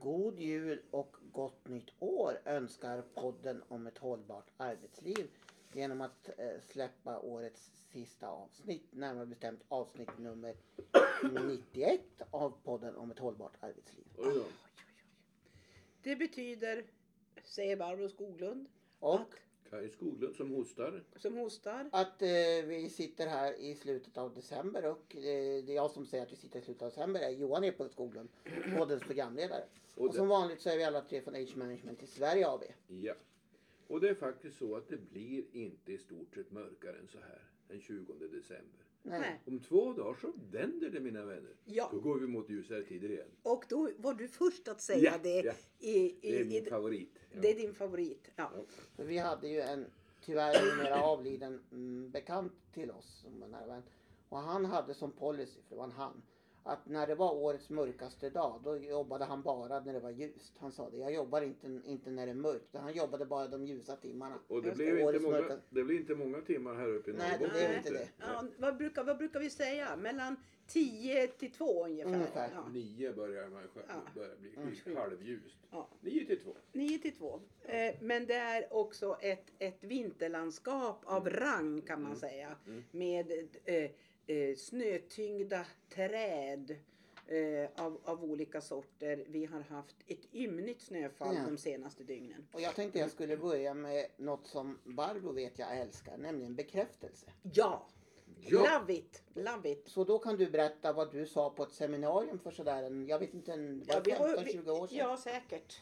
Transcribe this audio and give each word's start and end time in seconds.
God 0.00 0.38
jul 0.38 0.82
och 0.90 1.16
gott 1.32 1.68
nytt 1.68 1.90
år 1.98 2.40
önskar 2.44 3.02
podden 3.14 3.62
om 3.68 3.86
ett 3.86 3.98
hållbart 3.98 4.50
arbetsliv 4.56 5.30
genom 5.72 6.00
att 6.00 6.28
eh, 6.38 6.60
släppa 6.60 7.18
årets 7.18 7.70
sista 7.92 8.28
avsnitt, 8.28 8.86
närmare 8.90 9.26
bestämt 9.26 9.60
avsnitt 9.68 10.18
nummer 10.18 10.54
91 11.48 12.00
av 12.30 12.52
podden 12.64 12.96
om 12.96 13.10
ett 13.10 13.18
hållbart 13.18 13.56
arbetsliv. 13.60 14.04
Oj. 14.18 14.44
Det 16.02 16.16
betyder, 16.16 16.84
säger 17.44 17.76
Barbro 17.76 18.08
Skoglund, 18.08 18.68
Och 18.98 19.34
Kaj 19.70 19.88
Skoglund 19.90 20.36
som 20.36 20.50
hostar. 20.50 21.02
som 21.16 21.36
hostar. 21.36 21.88
att 21.92 22.22
eh, 22.22 22.28
vi 22.66 22.88
sitter 22.90 23.26
här 23.26 23.52
i 23.52 23.74
slutet 23.74 24.18
av 24.18 24.34
december 24.34 24.84
och 24.86 25.16
eh, 25.16 25.64
det 25.64 25.72
är 25.72 25.74
jag 25.74 25.90
som 25.90 26.06
säger 26.06 26.24
att 26.24 26.32
vi 26.32 26.36
sitter 26.36 26.58
i 26.58 26.62
slutet 26.62 26.82
av 26.82 26.88
december 26.88 27.20
är 27.20 27.30
Johan 27.30 27.64
Epel 27.64 27.90
Skoglund, 27.90 28.28
poddens 28.78 29.02
programledare. 29.02 29.64
Och 29.94 30.06
Och 30.06 30.14
som 30.14 30.28
vanligt 30.28 30.60
så 30.60 30.70
är 30.70 30.76
vi 30.76 30.84
alla 30.84 31.00
tre 31.00 31.20
från 31.20 31.34
Age 31.34 31.56
Management 31.56 32.02
i 32.02 32.06
Sverige 32.06 32.48
AB. 32.48 32.62
Ja. 32.86 33.14
Och 33.86 34.00
det 34.00 34.08
är 34.08 34.14
faktiskt 34.14 34.58
så 34.58 34.76
att 34.76 34.88
det 34.88 34.96
blir 34.96 35.44
inte 35.52 35.92
i 35.92 35.98
stort 35.98 36.34
sett 36.34 36.50
mörkare 36.50 36.98
än 36.98 37.08
så 37.08 37.18
här 37.18 37.42
den 37.68 37.80
20 37.80 38.12
december. 38.12 38.84
Nej. 39.08 39.40
Om 39.46 39.60
två 39.60 39.92
dagar 39.92 40.18
så 40.20 40.32
vänder 40.50 40.90
det 40.90 41.00
mina 41.00 41.24
vänner. 41.24 41.54
Ja. 41.64 41.88
Då 41.92 42.00
går 42.00 42.18
vi 42.18 42.26
mot 42.26 42.50
ljusare 42.50 42.82
tider 42.82 43.10
igen. 43.10 43.28
Och 43.42 43.64
då 43.68 43.90
var 43.98 44.14
du 44.14 44.28
först 44.28 44.68
att 44.68 44.80
säga 44.80 45.12
Ja, 45.12 45.18
det. 45.22 45.40
ja. 45.40 45.52
I, 45.78 45.90
i, 45.98 46.16
Det 46.32 46.40
är 46.40 46.44
min 46.44 46.66
i, 46.66 46.70
favorit. 46.70 47.18
Ja. 47.32 47.40
det 47.40 47.50
är 47.50 47.54
din 47.54 47.74
favorit. 47.74 48.30
Ja. 48.36 48.50
Vi 48.96 49.18
hade 49.18 49.48
ju 49.48 49.60
en 49.60 49.86
tyvärr 50.24 50.76
numera 50.76 51.02
avliden 51.02 51.60
mm, 51.72 52.10
bekant 52.10 52.52
till 52.72 52.90
oss 52.90 53.20
som 53.22 53.42
en 53.42 53.50
nära 53.50 53.66
vän. 53.66 53.82
Och 54.28 54.38
han 54.38 54.64
hade 54.64 54.94
som 54.94 55.12
policy, 55.12 55.60
för 55.62 55.70
det 55.70 55.76
var 55.76 55.84
en 55.84 55.92
han, 55.92 56.22
att 56.66 56.86
när 56.86 57.06
det 57.06 57.14
var 57.14 57.34
årets 57.34 57.70
mörkaste 57.70 58.30
dag 58.30 58.60
då 58.64 58.76
jobbade 58.76 59.24
han 59.24 59.42
bara 59.42 59.80
när 59.80 59.92
det 59.92 60.00
var 60.00 60.10
ljust. 60.10 60.52
Han 60.58 60.72
sa 60.72 60.90
det, 60.90 60.96
jag 60.96 61.14
jobbar 61.14 61.42
inte, 61.42 61.80
inte 61.84 62.10
när 62.10 62.26
det 62.26 62.32
är 62.32 62.36
mörkt. 62.36 62.74
Han 62.76 62.92
jobbade 62.94 63.24
bara 63.26 63.48
de 63.48 63.66
ljusa 63.66 63.96
timmarna. 63.96 64.38
Och 64.48 64.62
det 64.62 64.74
blev, 64.76 64.98
inte 65.00 65.18
många, 65.20 65.38
mörka- 65.40 65.58
det 65.70 65.84
blev 65.84 66.00
inte 66.00 66.14
många 66.14 66.40
timmar 66.40 66.74
här 66.74 66.88
uppe 66.88 67.10
i 67.10 67.14
Nej, 67.14 67.30
det 67.38 67.38
Norrbotten. 67.46 67.66
blev 67.66 67.76
inte 67.78 67.90
det. 67.90 68.08
Ja, 68.18 68.44
vad, 68.58 68.76
brukar, 68.76 69.04
vad 69.04 69.18
brukar 69.18 69.40
vi 69.40 69.50
säga? 69.50 69.96
Mellan 69.96 70.36
10 70.66 71.26
till 71.26 71.50
2 71.52 71.84
ungefär. 71.84 72.14
Ungefär. 72.14 72.50
Ja. 72.54 72.68
Nio 72.72 73.12
börjar 73.12 73.48
man 73.48 73.62
själv, 73.74 73.86
Ja. 73.88 73.94
börjar 74.14 74.36
bli 74.36 74.54
Mm. 74.56 74.96
halvljust. 74.96 75.56
Ja. 75.70 75.88
Nio 76.00 76.26
till 76.26 76.40
två. 76.40 76.56
9 76.72 76.98
till 76.98 77.16
2. 77.16 77.40
Eh, 77.62 77.94
men 78.00 78.26
det 78.26 78.34
är 78.34 78.72
också 78.74 79.16
ett, 79.20 79.46
ett 79.58 79.84
vinterlandskap 79.84 81.00
av 81.04 81.30
rang 81.30 81.80
kan 81.80 82.02
man 82.02 82.16
säga. 82.16 82.56
Mm. 82.66 82.84
Med 82.90 83.30
eh, 83.64 83.90
eh, 84.26 84.56
snötyngda 84.56 85.66
träd 85.94 86.76
eh, 87.26 87.84
av, 87.84 88.00
av 88.04 88.24
olika 88.24 88.60
sorter. 88.60 89.24
Vi 89.28 89.44
har 89.44 89.60
haft 89.60 89.96
ett 90.06 90.34
ymnigt 90.34 90.80
snöfall 90.82 91.34
Ja. 91.34 91.42
de 91.50 91.58
senaste 91.58 92.04
dygnen. 92.04 92.46
Och 92.52 92.60
jag 92.60 92.74
tänkte 92.74 92.98
jag 92.98 93.10
skulle 93.10 93.36
börja 93.36 93.74
med 93.74 94.06
något 94.16 94.46
som 94.46 94.78
Barbro 94.84 95.32
vet 95.32 95.58
jag 95.58 95.78
älskar, 95.78 96.16
nämligen 96.18 96.54
bekräftelse. 96.54 97.26
Ja! 97.42 97.86
Ja. 98.48 98.78
Love 98.80 98.94
it! 98.94 99.22
Love 99.34 99.70
it! 99.70 99.88
Så 99.88 100.04
då 100.04 100.18
kan 100.18 100.36
du 100.36 100.50
berätta 100.50 100.92
vad 100.92 101.12
du 101.12 101.26
sa 101.26 101.50
på 101.50 101.62
ett 101.62 101.72
seminarium 101.72 102.38
för 102.38 102.50
sådär 102.50 102.82
en, 102.82 103.06
jag 103.06 103.18
vet 103.18 103.34
inte, 103.34 103.52
en, 103.52 103.78
var 103.88 103.94
det 103.94 104.02
vi 104.04 104.10
har- 104.10 104.28
15-20 104.28 104.70
år 104.70 104.86
sedan? 104.86 104.98
Ja, 104.98 105.16
säkert. 105.16 105.80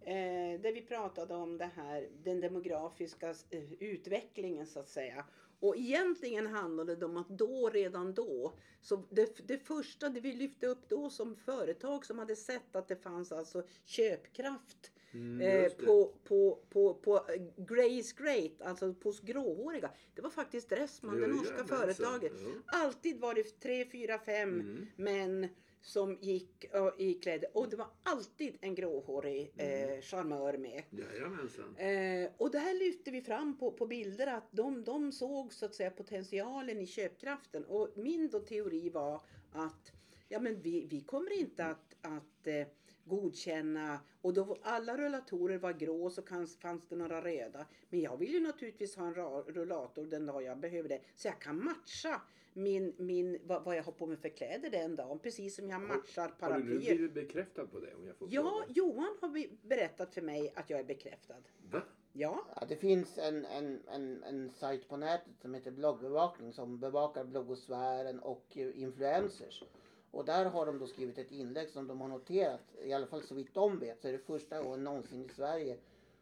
Eh, 0.00 0.60
där 0.60 0.72
vi 0.72 0.82
pratade 0.82 1.34
om 1.34 1.58
det 1.58 1.70
här, 1.76 2.08
den 2.24 2.40
demografiska 2.40 3.34
eh, 3.50 3.72
utvecklingen 3.72 4.66
så 4.66 4.80
att 4.80 4.88
säga. 4.88 5.24
Och 5.62 5.76
egentligen 5.76 6.46
handlade 6.46 6.96
det 6.96 7.06
om 7.06 7.16
att 7.16 7.28
då, 7.28 7.70
redan 7.70 8.14
då, 8.14 8.52
så 8.80 9.04
det, 9.10 9.48
det 9.48 9.58
första 9.58 10.08
det 10.08 10.20
vi 10.20 10.32
lyfte 10.32 10.66
upp 10.66 10.88
då 10.88 11.10
som 11.10 11.36
företag 11.36 12.06
som 12.06 12.18
hade 12.18 12.36
sett 12.36 12.76
att 12.76 12.88
det 12.88 12.96
fanns 12.96 13.32
alltså 13.32 13.62
köpkraft 13.84 14.90
Mm, 15.14 15.40
eh, 15.40 15.72
på, 15.72 16.12
på, 16.24 16.58
på, 16.70 16.94
på 16.94 17.16
eh, 17.16 17.42
Grace 17.56 18.14
Great, 18.16 18.62
alltså 18.62 18.94
på 18.94 19.12
gråhåriga. 19.22 19.90
Det 20.14 20.22
var 20.22 20.30
faktiskt 20.30 20.68
Dressman, 20.68 21.20
det 21.20 21.26
norska 21.26 21.54
jajamensan. 21.54 21.78
företaget. 21.78 22.32
Ja. 22.40 22.48
Alltid 22.66 23.20
var 23.20 23.34
det 23.34 23.60
tre, 23.60 23.84
fyra, 23.90 24.18
fem 24.18 24.60
Mm. 24.60 24.86
män 24.96 25.48
som 25.82 26.18
gick 26.20 26.64
uh, 26.74 26.90
iklädda 26.98 27.46
och 27.54 27.68
det 27.70 27.76
var 27.76 27.86
alltid 28.02 28.56
en 28.60 28.74
gråhårig 28.74 29.52
Mm. 29.56 29.90
eh, 29.90 30.00
charmör 30.00 30.56
med. 30.58 30.82
Jajamensan. 30.90 31.76
Eh, 31.76 32.30
och 32.36 32.50
det 32.50 32.58
här 32.58 32.74
lyfte 32.74 33.10
vi 33.10 33.22
fram 33.22 33.58
på, 33.58 33.70
på 33.72 33.86
bilder 33.86 34.26
att 34.26 34.48
de, 34.50 34.84
de 34.84 35.12
såg 35.12 35.52
så 35.52 35.66
att 35.66 35.74
säga 35.74 35.90
potentialen 35.90 36.80
i 36.80 36.86
köpkraften. 36.86 37.64
Och 37.64 37.88
min 37.96 38.28
då 38.28 38.40
teori 38.40 38.90
var 38.90 39.20
att 39.52 39.92
ja, 40.28 40.40
men 40.40 40.60
vi, 40.60 40.86
vi 40.90 41.00
kommer 41.00 41.32
inte 41.40 41.64
att, 41.64 41.96
att 42.00 42.46
eh, 42.46 42.66
godkänna 43.04 44.00
och 44.20 44.32
då 44.34 44.56
alla 44.62 44.96
rullatorer 44.96 45.58
var 45.58 45.72
grå 45.72 46.10
så 46.10 46.22
fanns 46.60 46.86
det 46.88 46.96
några 46.96 47.24
röda. 47.24 47.66
Men 47.88 48.00
jag 48.00 48.16
vill 48.16 48.32
ju 48.32 48.40
naturligtvis 48.40 48.96
ha 48.96 49.06
en 49.06 49.14
rullator 49.54 50.04
den 50.06 50.26
dag 50.26 50.42
jag 50.42 50.58
behöver 50.58 50.88
det. 50.88 51.00
Så 51.16 51.28
jag 51.28 51.38
kan 51.40 51.64
matcha 51.64 52.22
min, 52.54 52.94
min, 52.98 53.38
vad, 53.44 53.64
vad 53.64 53.76
jag 53.76 53.82
har 53.82 53.92
på 53.92 54.06
mig 54.06 54.16
för 54.16 54.28
kläder 54.28 54.70
den 54.70 54.96
dagen. 54.96 55.18
Precis 55.18 55.56
som 55.56 55.70
jag 55.70 55.80
matchar 55.80 56.22
Har 56.40 56.52
du 56.52 56.58
nu 56.64 56.64
paraplyer. 56.70 56.94
blivit 56.96 57.14
bekräftad 57.14 57.66
på 57.66 57.80
det? 57.80 57.94
Om 57.94 58.06
jag 58.06 58.16
får 58.16 58.28
Ja, 58.30 58.42
fråga? 58.42 58.64
Johan 58.68 59.16
har 59.20 59.28
be- 59.28 59.48
berättat 59.62 60.14
för 60.14 60.22
mig 60.22 60.52
att 60.56 60.70
jag 60.70 60.80
är 60.80 60.84
bekräftad. 60.84 61.34
Va? 61.70 61.82
Ja. 62.12 62.44
Ja, 62.56 62.66
det 62.68 62.76
finns 62.76 63.18
en, 63.18 63.44
en, 63.44 63.80
en, 63.88 64.22
en 64.22 64.50
sajt 64.50 64.88
på 64.88 64.96
nätet 64.96 65.32
som 65.40 65.54
heter 65.54 65.70
bloggbevakning 65.70 66.52
som 66.52 66.78
bevakar 66.80 67.24
bloggosfären 67.24 68.20
och 68.20 68.44
eh, 68.56 68.80
influencers. 68.82 69.64
Och 70.12 70.24
där 70.24 70.44
har 70.44 70.66
de 70.66 70.78
då 70.78 70.86
skrivit 70.86 71.18
ett 71.18 71.32
inlägg 71.32 71.70
som 71.70 71.86
de 71.86 72.00
har 72.00 72.08
noterat, 72.08 72.60
i 72.84 72.92
alla 72.92 73.06
fall 73.06 73.22
så 73.22 73.34
vitt 73.34 73.54
de 73.54 73.78
vet, 73.78 74.00
så 74.00 74.08
är 74.08 74.12
det 74.12 74.18
första 74.18 74.62
gången 74.62 74.84
någonsin 74.84 75.24
i 75.24 75.28
Sverige 75.28 75.78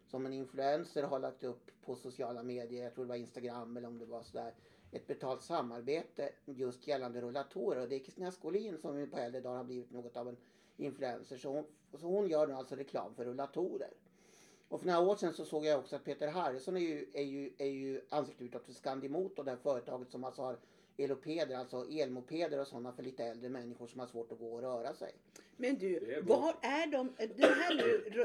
som 0.06 0.26
en 0.26 0.32
influencer 0.32 1.02
har 1.02 1.18
lagt 1.18 1.44
upp 1.44 1.70
på 1.84 1.96
sociala 1.96 2.42
medier, 2.42 2.84
jag 2.84 2.94
tror 2.94 3.04
det 3.04 3.08
var 3.08 3.16
Instagram 3.16 3.76
eller 3.76 3.88
om 3.88 3.98
det 3.98 4.04
var 4.04 4.22
sådär, 4.22 4.54
ett 4.92 5.06
betalt 5.06 5.42
samarbete 5.42 6.32
just 6.44 6.86
gällande 6.86 7.20
rullatorer. 7.20 7.80
Och 7.80 7.88
det 7.88 7.94
är 7.94 7.98
Kristina 7.98 8.32
Skolin 8.32 8.78
som 8.78 9.10
på 9.10 9.18
äldre 9.18 9.40
dagar 9.40 9.56
har 9.56 9.64
blivit 9.64 9.90
något 9.90 10.16
av 10.16 10.28
en 10.28 10.36
influencer. 10.76 11.36
Så 11.36 11.48
hon, 11.48 11.64
så 12.00 12.06
hon 12.06 12.28
gör 12.28 12.46
nu 12.46 12.54
alltså 12.54 12.74
reklam 12.74 13.14
för 13.14 13.24
rullatorer. 13.24 13.90
Och 14.68 14.80
för 14.80 14.86
några 14.86 15.00
år 15.00 15.16
sedan 15.16 15.32
så 15.32 15.44
såg 15.44 15.64
jag 15.64 15.78
också 15.78 15.96
att 15.96 16.04
Peter 16.04 16.28
Harrison 16.28 16.76
är 16.76 16.80
ju, 16.80 17.06
är 17.12 17.22
ju, 17.22 17.52
är 17.58 17.66
ju 17.66 18.00
ansiktet 18.08 18.42
utåt 18.42 18.66
för 18.66 18.72
Scandimoto, 18.72 19.42
det 19.42 19.50
här 19.50 19.58
företaget 19.58 20.10
som 20.10 20.24
alltså 20.24 20.42
har 20.42 20.58
elopeder, 21.04 21.56
alltså 21.56 21.86
elmopeder 21.90 22.60
och 22.60 22.66
sådana 22.66 22.92
för 22.92 23.02
lite 23.02 23.24
äldre 23.24 23.48
människor 23.48 23.86
som 23.86 24.00
har 24.00 24.06
svårt 24.06 24.32
att 24.32 24.38
gå 24.38 24.52
och 24.52 24.60
röra 24.60 24.94
sig. 24.94 25.12
Men 25.56 25.78
du, 25.78 25.96
är 25.96 26.22
var 26.22 26.56
är 26.62 26.86
de, 26.86 27.14
den 27.18 27.54
här 27.54 27.76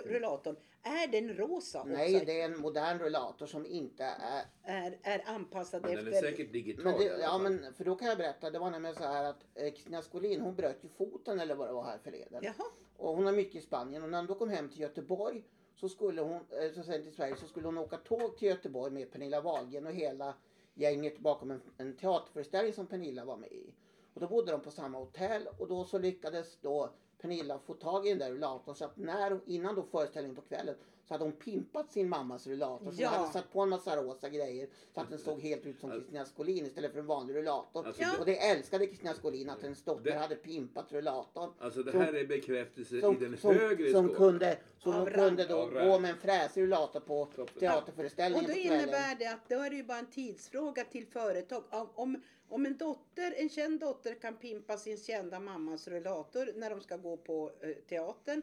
rullatorn, 0.10 0.56
är 0.84 1.08
den 1.08 1.34
rosa 1.34 1.82
också? 1.82 1.92
Nej, 1.92 2.24
det 2.26 2.42
är 2.42 2.46
en 2.46 2.60
modern 2.60 3.00
rullator 3.00 3.46
som 3.46 3.66
inte 3.66 4.04
är... 4.04 4.46
är, 4.64 4.98
är 5.02 5.24
anpassad 5.26 5.82
Men 5.82 5.96
den 5.96 6.08
är 6.08 6.12
efter... 6.12 6.32
säkert 6.32 6.54
digital 6.54 6.84
Men 6.84 6.98
det, 6.98 7.04
ja, 7.06 7.38
men 7.38 7.74
för 7.74 7.84
då 7.84 7.96
kan 7.96 8.08
jag 8.08 8.18
berätta, 8.18 8.50
det 8.50 8.60
var 8.60 8.72
nämligen 8.72 8.96
så 8.96 9.04
här 9.04 9.24
att 9.24 9.46
eh, 9.56 9.72
Kristina 9.72 10.02
Skolin 10.02 10.42
hon 10.42 10.56
bröt 10.56 10.84
ju 10.84 10.90
foten 10.90 11.40
eller 11.40 11.56
vad 11.56 11.70
det 11.70 11.74
var 11.74 11.84
här 11.84 11.98
förleden. 12.04 12.44
Jaha. 12.44 12.66
Och 12.98 13.16
hon 13.16 13.26
har 13.26 13.34
mycket 13.34 13.56
i 13.56 13.62
Spanien 13.62 14.04
och 14.04 14.10
när 14.10 14.18
hon 14.18 14.28
då 14.28 14.36
kom 14.36 14.50
hem 14.50 14.70
till 14.70 14.80
Göteborg 14.80 15.44
så 15.76 15.90
skulle 15.90 16.22
hon, 16.22 16.36
eh, 16.36 16.72
så 16.76 16.84
sen 16.84 17.04
till 17.04 17.14
Sverige 17.14 17.36
så 17.36 17.48
skulle 17.48 17.68
hon 17.68 17.78
åka 17.78 17.98
tåg 17.98 18.38
till 18.38 18.48
Göteborg 18.48 18.94
med 18.94 19.12
Pernilla 19.12 19.42
Wahlgren 19.42 19.88
och 19.88 19.94
hela 19.94 20.36
gänget 20.76 21.20
bakom 21.20 21.52
en, 21.52 21.62
en 21.78 21.98
teaterföreställning 21.98 22.74
som 22.74 22.88
Pernilla 22.88 23.26
var 23.26 23.38
med 23.38 23.52
i. 23.52 23.74
Och 24.14 24.22
då 24.22 24.28
bodde 24.28 24.52
de 24.52 24.62
på 24.62 24.72
samma 24.72 24.98
hotell 24.98 25.48
och 25.58 25.68
då 25.68 25.86
så 25.86 25.98
lyckades 25.98 26.58
då 26.62 26.94
Pernilla 27.22 27.60
få 27.60 27.74
tag 27.74 28.06
i 28.08 28.10
den 28.10 28.20
där 28.20 28.32
rullatorn 28.32 28.76
så 28.76 28.86
att 28.86 28.98
när, 28.98 29.40
innan 29.46 29.76
då 29.76 29.84
föreställningen 29.84 30.36
på 30.36 30.42
kvällen 30.42 30.76
så 31.08 31.14
hade 31.14 31.24
hon 31.24 31.34
pimpat 31.34 31.92
sin 31.92 32.10
mammas 32.10 32.48
rullator. 32.48 32.92
Så 32.92 33.02
Ja. 33.02 33.10
hon 33.10 33.20
hade 33.20 33.32
satt 33.34 33.54
på 33.54 33.62
en 33.62 33.70
massa 33.70 33.96
rosa 34.04 34.30
grejer 34.30 34.68
så 34.94 35.02
att 35.02 35.10
den 35.10 35.20
såg 35.20 35.40
helt 35.42 35.66
ut 35.66 35.80
som 35.80 35.92
Kristina 35.92 36.26
Skolin 36.26 36.66
istället 36.66 36.92
för 36.92 37.00
en 37.00 37.06
vanlig 37.06 37.36
rullator. 37.36 37.86
Alltså, 37.88 38.02
Ja. 38.02 38.10
Och 38.20 38.26
det 38.26 38.38
älskade 38.50 38.88
Kristina 38.88 39.14
Skolin 39.14 39.50
att 39.50 39.62
hennes 39.62 39.84
dotter 39.84 40.04
Det- 40.04 40.18
hade 40.18 40.36
pimpat 40.36 40.92
rullatorn. 40.92 41.50
Alltså 41.60 41.84
det 41.84 41.92
Som- 41.92 42.02
här 42.02 42.14
är 42.14 42.26
bekräftelse 42.26 42.96
i 42.98 43.02
Som, 43.02 43.20
den 43.20 43.38
som, 43.38 43.56
högre 43.56 43.92
som 43.92 44.04
skålen. 44.08 44.16
kunde, 44.18 44.58
som 44.78 44.94
rang. 45.06 45.14
kunde 45.14 45.46
då 45.46 45.66
gå 45.66 46.00
med 46.00 46.12
en 46.12 46.18
fräsig 46.18 46.62
rullator 46.62 47.00
på 47.00 47.26
Toppen. 47.26 47.42
Och 47.56 47.60
teaterföreställningen 47.60 48.46
då 48.48 48.54
på 48.54 48.60
innebär 48.60 49.16
det 49.20 49.26
att 49.26 49.50
då 49.50 49.56
är 49.56 49.70
det 49.70 49.76
ju 49.76 49.84
bara 49.84 49.98
en 50.00 50.06
tidsfråga 50.12 50.84
till 50.84 51.06
företag. 51.08 51.64
Om, 51.70 51.90
om, 51.96 52.22
om 52.50 52.66
en 52.66 52.78
dotter, 52.78 53.34
en 53.38 53.50
känd 53.50 53.80
dotter 53.80 54.14
kan 54.14 54.36
pimpa 54.38 54.78
sin 54.78 54.98
kända 54.98 55.40
mammas 55.40 55.88
rullator 55.88 56.52
när 56.56 56.70
de 56.70 56.82
ska 56.82 56.98
gå 56.98 57.18
på 57.18 57.52
eh, 57.62 57.70
teatern 57.90 58.42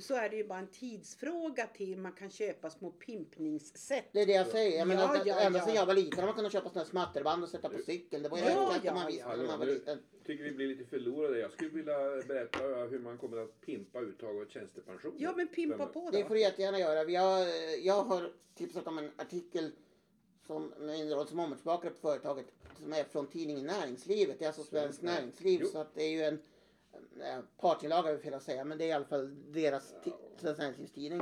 så 0.00 0.14
är 0.14 0.28
det 0.30 0.36
ju 0.36 0.44
bara 0.44 0.58
en 0.58 0.70
tidsfråga 0.70 1.66
till 1.66 1.98
man 1.98 2.12
kan 2.12 2.30
köpa 2.30 2.70
små 2.70 2.90
pimpningssätt. 2.90 4.04
Det 4.12 4.20
är 4.22 4.26
det 4.26 4.32
jag 4.32 4.46
säger. 4.46 4.78
Jag 4.78 4.88
menar, 4.88 5.02
Ja, 5.16 5.22
ja, 5.26 5.40
ända 5.40 5.58
ja. 5.58 5.64
sedan 5.64 5.74
jag 5.74 5.86
var 5.86 5.94
liten 5.94 6.18
har 6.18 6.26
man 6.26 6.34
kunnat 6.34 6.52
köpa 6.52 6.68
sådana 6.68 6.84
här 6.84 6.90
smatterband 6.90 7.42
och 7.42 7.48
sätta 7.48 7.68
på 7.68 7.78
cykeln. 7.78 8.22
Det 8.22 8.28
var 8.28 8.38
ju 8.38 8.44
Ja, 8.44 8.74
det 8.82 8.86
ja, 8.86 8.94
man 8.94 9.06
visste 9.06 9.36
när 9.36 9.46
man 9.46 9.58
var 9.58 9.66
liten. 9.66 9.98
tycker 10.26 10.44
vi 10.44 10.50
blir 10.50 10.66
lite 10.68 10.84
förlorade. 10.84 11.38
Jag 11.38 11.52
skulle 11.52 11.70
vilja 11.70 11.98
berätta 12.28 12.58
hur 12.90 12.98
man 12.98 13.18
kommer 13.18 13.36
att 13.36 13.60
pimpa 13.60 14.00
uttag 14.00 14.40
av 14.42 14.46
tjänstepension. 14.46 15.14
Ja 15.18 15.32
men 15.36 15.48
pimpa 15.48 15.86
på 15.86 16.10
Det 16.10 16.22
då. 16.22 16.28
får 16.28 16.34
du 16.34 16.40
jättegärna 16.40 16.78
göra. 16.78 17.04
Vi 17.04 17.16
har, 17.16 17.46
jag 17.86 18.02
har 18.04 18.32
tipsat 18.54 18.86
om 18.86 18.98
en 18.98 19.10
artikel 19.16 19.70
som 20.48 20.72
min 20.80 21.10
roll 21.10 21.26
som 21.26 21.38
omvärldsbevakare 21.40 21.90
på 21.90 21.98
företaget 21.98 22.46
som 22.82 22.92
är 22.92 23.04
från 23.04 23.26
tidningen 23.26 23.66
Näringslivet. 23.66 24.38
Det 24.38 24.44
är 24.44 24.46
alltså 24.46 24.62
Svenskt 24.62 25.00
Svenskt 25.00 25.02
Näring- 25.02 25.20
Näringsliv. 25.20 25.60
Jo. 25.62 25.68
Så 25.68 25.78
att 25.78 25.94
det 25.94 26.02
är 26.02 26.10
ju 26.10 26.22
en 26.22 26.38
eh, 27.20 27.40
partsinlaga 27.60 28.18
fel 28.18 28.34
att 28.34 28.42
säga, 28.42 28.64
men 28.64 28.78
det 28.78 28.84
är 28.84 28.88
i 28.88 28.92
alla 28.92 29.04
fall 29.04 29.52
deras 29.52 29.94
Svenskt 30.40 30.58
Näringslivs 30.58 30.92
tidning. 30.92 31.20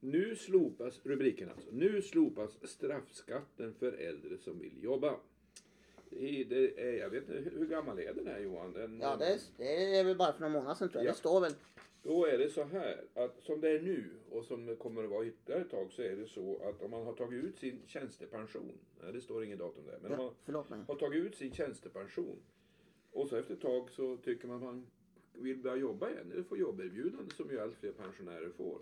Nu 0.00 0.36
slopas 0.36 1.00
rubriken 1.02 1.50
alltså. 1.50 1.68
Nu 1.72 2.02
slopas 2.02 2.50
straffskatten 2.70 3.74
för 3.74 3.92
äldre 3.92 4.38
som 4.38 4.58
vill 4.58 4.82
jobba. 4.82 5.16
Är, 6.20 6.44
det 6.44 6.80
är, 6.80 6.92
jag 6.98 7.10
vet 7.10 7.28
inte, 7.28 7.50
hur 7.50 7.66
gammal 7.66 7.98
är 7.98 8.14
den 8.14 8.26
här 8.26 8.40
Johan? 8.40 8.72
Den, 8.72 9.00
Ja, 9.00 9.16
det 9.16 9.26
är, 9.26 9.38
det 9.56 9.96
är 9.98 10.04
väl 10.04 10.16
bara 10.16 10.32
för 10.32 10.40
några 10.40 10.52
månader 10.52 10.74
sedan 10.74 10.88
tror 10.88 11.04
jag. 11.04 11.08
Ja. 11.08 11.12
Det 11.12 11.18
står 11.18 11.40
väl. 11.40 11.52
Då 12.02 12.24
är 12.26 12.38
det 12.38 12.48
så 12.48 12.64
här 12.64 13.04
att 13.14 13.42
som 13.42 13.60
det 13.60 13.70
är 13.70 13.82
nu 13.82 14.04
och 14.30 14.44
som 14.44 14.66
det 14.66 14.76
kommer 14.76 15.04
att 15.04 15.10
vara 15.10 15.26
ytterligare 15.26 15.62
ett 15.62 15.70
tag 15.70 15.92
så 15.92 16.02
är 16.02 16.16
det 16.16 16.26
så 16.26 16.58
att 16.68 16.82
om 16.82 16.90
man 16.90 17.02
har 17.06 17.12
tagit 17.12 17.44
ut 17.44 17.58
sin 17.58 17.80
tjänstepension. 17.86 18.72
Nej, 19.02 19.12
det 19.12 19.20
står 19.20 19.44
inget 19.44 19.58
datum 19.58 19.84
där. 19.86 19.98
Men 20.02 20.12
om 20.12 20.18
Ja, 20.18 20.24
man 20.24 20.34
förlåt 20.44 20.70
mig. 20.70 20.80
har 20.88 20.94
tagit 20.94 21.24
ut 21.24 21.34
sin 21.36 21.52
tjänstepension 21.52 22.36
och 23.12 23.28
så 23.28 23.36
efter 23.36 23.54
ett 23.54 23.60
tag 23.60 23.90
så 23.90 24.16
tycker 24.16 24.48
man 24.48 24.56
att 24.56 24.62
man 24.62 24.86
vill 25.32 25.56
börja 25.58 25.76
jobba 25.76 26.10
igen 26.10 26.32
eller 26.32 26.42
få 26.42 26.56
jobberbjudande 26.56 27.34
som 27.34 27.50
ju 27.50 27.60
allt 27.60 27.74
fler 27.76 27.92
pensionärer 27.92 28.50
får. 28.56 28.78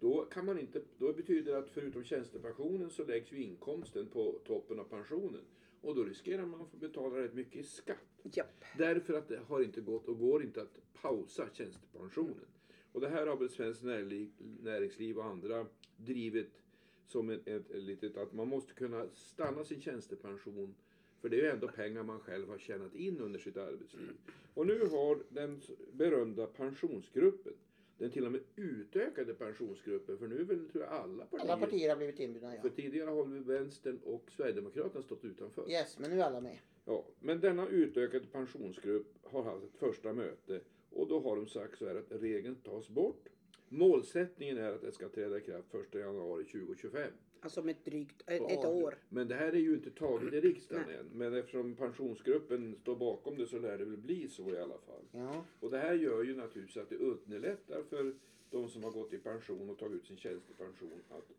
Då, 0.00 0.24
kan 0.24 0.44
man 0.46 0.58
inte, 0.58 0.80
då 0.98 1.12
betyder 1.12 1.52
det 1.52 1.58
att 1.58 1.68
förutom 1.68 2.04
tjänstepensionen 2.04 2.90
så 2.90 3.04
läggs 3.04 3.32
ju 3.32 3.42
inkomsten 3.42 4.06
på 4.06 4.38
toppen 4.46 4.78
av 4.80 4.84
pensionen. 4.84 5.40
Och 5.80 5.94
då 5.94 6.04
riskerar 6.04 6.46
man 6.46 6.62
att 6.62 6.70
få 6.70 6.76
betala 6.76 7.22
rätt 7.22 7.34
mycket 7.34 7.56
i 7.56 7.62
skatt. 7.62 7.96
Japp. 8.22 8.64
Därför 8.78 9.14
att 9.14 9.28
det 9.28 9.40
har 9.48 9.62
inte 9.62 9.80
gått 9.80 10.08
och 10.08 10.18
går 10.18 10.42
inte 10.42 10.62
att 10.62 10.78
pausa 11.02 11.48
tjänstepensionen. 11.52 12.46
Och 12.92 13.00
det 13.00 13.08
här 13.08 13.26
har 13.26 13.36
väl 13.36 13.48
Svenskt 13.48 13.82
Näringsliv, 13.82 14.30
näringsliv 14.62 15.18
och 15.18 15.24
andra 15.24 15.66
drivit 15.96 16.62
som 17.06 17.30
ett, 17.30 17.48
ett, 17.48 17.70
ett 17.70 17.82
litet 17.82 18.16
att 18.16 18.32
man 18.32 18.48
måste 18.48 18.74
kunna 18.74 19.06
stanna 19.14 19.64
sin 19.64 19.80
tjänstepension 19.80 20.74
för 21.20 21.28
det 21.28 21.36
är 21.36 21.42
ju 21.42 21.50
ändå 21.50 21.68
pengar 21.68 22.02
man 22.02 22.20
själv 22.20 22.48
har 22.48 22.58
tjänat 22.58 22.94
in 22.94 23.20
under 23.20 23.38
sitt 23.38 23.56
arbetsliv. 23.56 24.12
Och 24.54 24.66
nu 24.66 24.86
har 24.86 25.22
den 25.28 25.60
berömda 25.92 26.46
pensionsgruppen, 26.46 27.52
den 27.98 28.10
till 28.10 28.26
och 28.26 28.32
med 28.32 28.40
utökade 28.56 29.34
pensionsgruppen, 29.34 30.18
för 30.18 30.26
nu 30.26 30.44
väl 30.44 30.70
tror 30.70 30.84
jag 30.84 30.92
alla 30.92 31.24
partier, 31.24 31.40
Alla 31.40 31.66
partier 31.66 31.88
har 31.88 31.96
blivit 31.96 32.20
inbjudna, 32.20 32.54
ja. 32.54 32.62
för 32.62 32.68
tidigare 32.68 33.10
har 33.10 33.24
väl 33.24 33.44
Vänstern 33.44 33.98
och 34.04 34.30
Sverigedemokraterna 34.36 35.02
stått 35.02 35.24
utanför. 35.24 35.70
Yes, 35.70 35.98
men 35.98 36.10
nu 36.10 36.20
är 36.20 36.24
alla 36.24 36.40
med. 36.40 36.58
Ja, 36.84 37.04
men 37.20 37.40
denna 37.40 37.68
utökade 37.68 38.26
pensionsgrupp 38.26 39.14
har 39.22 39.42
haft 39.42 39.64
ett 39.64 39.76
första 39.78 40.12
möte 40.12 40.60
och 40.90 41.08
då 41.08 41.20
har 41.20 41.36
de 41.36 41.46
sagt 41.46 41.78
så 41.78 41.88
här 41.88 41.94
att 41.94 42.22
regeln 42.22 42.54
tas 42.54 42.88
bort. 42.88 43.28
Målsättningen 43.68 44.58
är 44.58 44.72
att 44.72 44.80
det 44.80 44.92
ska 44.92 45.08
träda 45.08 45.38
i 45.38 45.40
kraft 45.40 45.74
1 45.74 45.94
januari 45.94 46.44
2025. 46.44 47.10
Alltså 47.40 47.60
om 47.60 47.68
ett 47.68 47.84
drygt, 47.84 48.22
ett, 48.26 48.40
Oj. 48.40 48.66
år. 48.66 48.98
Men 49.08 49.28
det 49.28 49.34
här 49.34 49.52
är 49.52 49.58
ju 49.58 49.74
inte 49.74 49.90
taget 49.90 50.34
i 50.34 50.40
riksdagen 50.40 50.84
Nej. 50.86 50.96
än. 50.96 51.06
Men 51.12 51.34
eftersom 51.34 51.74
pensionsgruppen 51.74 52.76
står 52.80 52.96
bakom 52.96 53.38
det 53.38 53.46
så 53.46 53.58
lär 53.58 53.78
det 53.78 53.84
väl 53.84 53.96
bli 53.96 54.28
så 54.28 54.50
i 54.50 54.58
alla 54.58 54.78
fall. 54.78 55.04
Ja. 55.12 55.44
Och 55.60 55.70
det 55.70 55.78
här 55.78 55.94
gör 55.94 56.24
ju 56.24 56.36
naturligtvis 56.36 56.76
att 56.82 56.88
det 56.88 56.96
underlättar 56.96 57.82
för 57.82 58.14
de 58.50 58.68
som 58.68 58.84
har 58.84 58.90
gått 58.90 59.12
i 59.12 59.18
pension 59.18 59.70
och 59.70 59.78
tagit 59.78 59.96
ut 59.96 60.06
sin 60.06 60.16
tjänstepension 60.16 61.02
att 61.08 61.30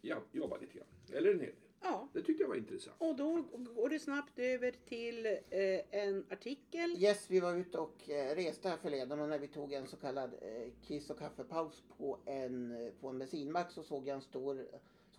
ja, 0.00 0.16
jobba 0.32 0.56
lite 0.56 0.78
grann. 0.78 0.86
Eller 1.12 1.30
en 1.30 1.40
hel 1.40 1.46
del. 1.48 1.54
Ja. 1.82 2.08
Det 2.12 2.22
tyckte 2.22 2.42
jag 2.42 2.48
var 2.48 2.56
intressant. 2.56 2.96
Och 2.98 3.16
då 3.16 3.44
går 3.74 3.88
det 3.88 3.98
snabbt 3.98 4.38
över 4.38 4.74
till 4.84 5.26
eh, 5.26 5.80
en 5.90 6.26
artikel. 6.30 6.96
Yes, 6.98 7.30
vi 7.30 7.40
var 7.40 7.56
ute 7.56 7.78
och 7.78 8.10
eh, 8.10 8.34
reste 8.34 8.68
här 8.68 8.76
förleden 8.76 9.20
och 9.20 9.28
när 9.28 9.38
vi 9.38 9.48
tog 9.48 9.72
en 9.72 9.86
så 9.86 9.96
kallad 9.96 10.34
eh, 10.40 10.72
kiss 10.82 11.10
och 11.10 11.18
kaffepaus 11.18 11.82
på 11.96 12.18
en, 12.24 12.86
eh, 12.86 12.92
på 13.00 13.08
en 13.08 13.18
bensinmack 13.18 13.70
så 13.72 13.82
såg 13.82 14.06
jag 14.06 14.14
en 14.14 14.22
stor 14.22 14.66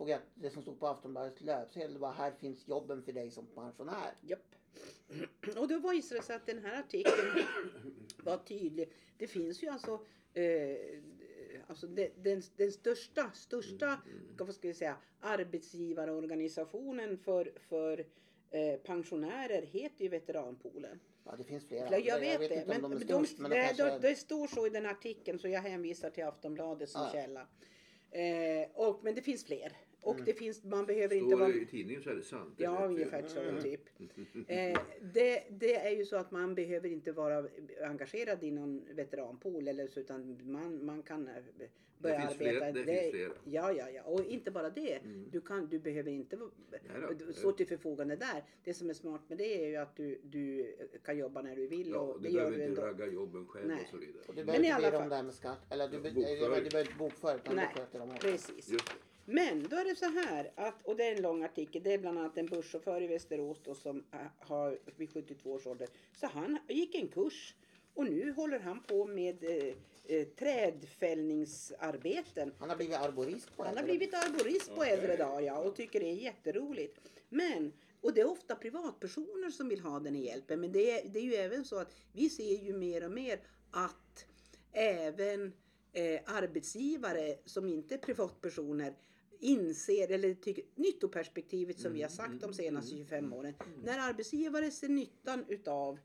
såg 0.02 0.08
jag 0.10 0.16
att 0.16 0.28
det 0.34 0.50
som 0.50 0.62
stod 0.62 0.80
på 0.80 0.86
Aftonbladets 0.86 1.40
löpsedel 1.40 1.98
var 1.98 2.12
här 2.12 2.32
finns 2.32 2.68
jobben 2.68 3.02
för 3.02 3.12
dig 3.12 3.30
som 3.30 3.46
pensionär. 3.46 4.14
Japp. 4.20 4.54
Och 5.58 5.68
då 5.68 5.90
visade 5.90 6.20
det 6.20 6.26
sig 6.26 6.36
att 6.36 6.46
den 6.46 6.58
här 6.64 6.78
artikeln 6.80 7.46
var 8.24 8.36
tydlig. 8.36 8.92
Det 9.18 9.26
finns 9.26 9.62
ju 9.62 9.68
alltså, 9.68 10.04
eh, 10.34 10.76
alltså 11.66 11.86
den, 11.86 12.08
den, 12.16 12.42
den 12.56 12.72
största, 12.72 13.30
största 13.34 13.98
vad 14.38 14.54
ska 14.54 14.68
vi 14.68 14.74
säga, 14.74 14.96
arbetsgivarorganisationen 15.20 17.18
för, 17.18 17.52
för 17.68 18.06
eh, 18.50 18.76
pensionärer 18.76 19.62
heter 19.62 20.04
ju 20.04 20.08
Veteranpoolen. 20.08 21.00
Ja, 21.24 21.34
det 21.38 21.44
finns 21.44 21.66
flera. 21.66 21.88
Ja, 21.90 21.98
jag 21.98 22.14
andra. 22.14 22.38
vet, 22.38 22.48
det. 22.48 22.64
Men, 22.66 22.84
om 22.84 22.90
de 22.90 22.96
är 22.96 23.00
de, 23.00 23.06
störst, 23.06 23.38
men 23.38 23.50
de 23.50 23.56
det, 23.56 23.74
kanske 23.76 24.16
står 24.16 24.46
så 24.46 24.66
i 24.66 24.70
den 24.70 24.86
artikeln 24.86 25.38
så 25.38 25.48
jag 25.48 25.60
hänvisar 25.60 26.10
till 26.10 26.24
Aftonbladet 26.24 26.90
som 26.90 27.02
Ja. 27.02 27.12
källa. 27.12 27.46
Eh, 28.10 28.68
och, 28.74 29.04
men 29.04 29.14
det 29.14 29.22
finns 29.22 29.44
fler. 29.44 29.72
Och 30.04 30.14
Mm. 30.14 30.24
det 30.24 30.34
finns, 30.34 30.64
man 30.64 30.86
behöver 30.86 31.14
inte 31.16 31.28
Står 31.30 31.38
vara... 31.38 31.48
det 31.48 31.58
i 31.60 31.66
tidningen 31.66 32.02
så 32.02 32.10
är 32.10 32.14
det 32.14 32.22
sant. 32.22 32.54
det 32.56 32.64
Ja, 32.64 32.86
ungefär 32.86 33.22
så 33.26 33.62
typ. 33.62 33.80
Eh, 34.48 34.78
det, 35.14 35.42
det 35.50 35.74
är 35.74 35.90
ju 35.96 36.04
så 36.04 36.16
att 36.16 36.30
man 36.30 36.54
behöver 36.54 36.88
inte 36.88 37.12
vara 37.12 37.48
engagerad 37.82 38.44
i 38.44 38.50
någon 38.50 38.84
veteranpool 38.94 39.68
eller 39.68 39.86
så, 39.86 40.00
utan 40.00 40.38
man, 40.52 40.84
man 40.84 41.02
kan 41.02 41.28
eh, 41.28 41.34
börja 41.98 42.20
finns 42.20 42.30
arbeta. 42.40 42.72
fler- 42.72 42.84
det 42.84 43.00
finns 43.00 43.10
flera. 43.10 43.32
Ja, 43.44 43.72
ja, 43.72 43.90
ja. 43.90 44.02
Och 44.02 44.24
inte 44.24 44.50
bara 44.50 44.70
det. 44.70 44.98
Du, 45.30 45.40
kan, 45.40 45.68
du 45.68 45.78
behöver 45.78 46.10
inte 46.10 46.36
vara- 46.36 46.50
då. 47.26 47.32
stå 47.32 47.52
till 47.52 47.66
förfogande 47.66 48.16
där. 48.16 48.44
Det 48.64 48.74
som 48.74 48.90
är 48.90 48.94
smart 48.94 49.20
med 49.28 49.38
det 49.38 49.64
är 49.64 49.68
ju 49.68 49.76
att 49.76 49.96
du, 49.96 50.20
du 50.24 50.74
kan 51.04 51.18
jobba 51.18 51.42
när 51.42 51.56
du 51.56 51.66
vill 51.66 51.88
Ja, 51.90 51.98
och 51.98 52.20
du 52.22 52.28
det 52.28 52.34
gör 52.34 52.40
behöver 52.40 52.58
du 52.58 52.64
inte 52.70 52.80
ändå. 52.82 52.92
ragga 53.02 53.12
jobben 53.12 53.46
själv 53.46 53.68
Nej. 53.68 53.78
och 53.82 53.88
så 53.90 53.96
vidare. 53.96 54.22
Och 54.28 54.34
du 54.34 54.44
Men 54.44 54.46
behöver 54.46 54.64
i 54.64 54.66
inte 54.66 54.76
alla 54.76 54.90
dig 54.90 54.96
om 54.96 55.02
fall. 55.02 55.10
det 55.10 55.16
här 55.16 55.22
med 55.22 55.34
skatt. 55.34 55.72
Eller 55.72 55.88
du, 55.88 56.00
be, 56.00 56.10
Bokföring. 56.10 56.34
du, 56.40 56.48
behöver 56.70 56.80
inte 56.80 56.98
bokföra 56.98 57.34
utan 57.34 57.56
Nej, 57.56 57.68
det 57.74 57.80
sköter 57.80 57.98
de 57.98 58.10
åt. 58.10 58.20
Precis. 58.20 58.68
Just 58.70 58.86
det. 58.86 58.92
Men 59.24 59.68
då 59.68 59.76
är 59.76 59.84
det 59.84 59.96
så 59.96 60.04
här 60.04 60.52
att, 60.54 60.86
och 60.86 60.96
det 60.96 61.04
är 61.04 61.16
en 61.16 61.22
lång 61.22 61.44
artikel, 61.44 61.82
det 61.82 61.92
är 61.92 61.98
bland 61.98 62.18
annat 62.18 62.38
en 62.38 62.46
busschaufför 62.46 63.02
i 63.02 63.06
Västerås 63.06 63.58
då, 63.64 63.74
som 63.74 64.04
har 64.38 64.78
vid 64.96 65.12
72 65.12 65.52
års 65.52 65.66
ålder. 65.66 65.88
Så 66.20 66.26
han 66.26 66.58
gick 66.68 66.94
en 66.94 67.08
kurs 67.08 67.54
och 67.94 68.04
nu 68.04 68.32
håller 68.32 68.58
han 68.58 68.82
på 68.82 69.06
med 69.06 69.44
eh, 69.44 69.74
eh, 70.06 70.26
trädfällningsarbeten. 70.28 72.52
Han 72.58 72.68
har 72.70 72.76
blivit 72.76 72.96
arborist 72.96 73.56
på 73.56 73.62
Han 73.62 73.76
har 73.76 73.82
äldre. 73.82 73.96
blivit 73.96 74.14
arborist 74.14 74.68
på 74.68 74.74
Okej. 74.80 74.92
äldre 74.92 75.16
dagar 75.16 75.40
ja, 75.40 75.58
och 75.58 75.76
tycker 75.76 76.00
det 76.00 76.06
är 76.06 76.14
jätteroligt. 76.14 76.98
Men, 77.28 77.72
och 78.00 78.14
det 78.14 78.20
är 78.20 78.30
ofta 78.30 78.54
privatpersoner 78.54 79.50
som 79.50 79.68
vill 79.68 79.80
ha 79.80 80.00
den 80.00 80.14
här 80.14 80.22
hjälpen. 80.22 80.60
Men 80.60 80.72
det 80.72 80.90
är, 80.90 81.08
det 81.08 81.18
är 81.18 81.24
ju 81.24 81.34
även 81.34 81.64
så 81.64 81.78
att 81.78 81.94
vi 82.12 82.30
ser 82.30 82.64
ju 82.64 82.72
mer 82.72 83.04
och 83.04 83.12
mer 83.12 83.40
att 83.70 84.26
även 84.72 85.52
eh, 85.92 86.20
arbetsgivare 86.24 87.36
som 87.44 87.68
inte 87.68 87.94
är 87.94 87.98
privatpersoner 87.98 88.94
inser, 89.42 90.10
eller 90.10 90.34
tycker, 90.34 90.64
nyttoperspektivet 90.74 91.80
som 91.80 91.92
vi 91.92 92.02
har 92.02 92.08
sagt 92.08 92.40
de 92.40 92.54
senaste 92.54 92.96
25 92.96 93.32
åren. 93.32 93.54
När 93.84 93.98
arbetsgivare 93.98 94.70
ser 94.70 94.88
nyttan 94.88 95.44
utav 95.48 95.98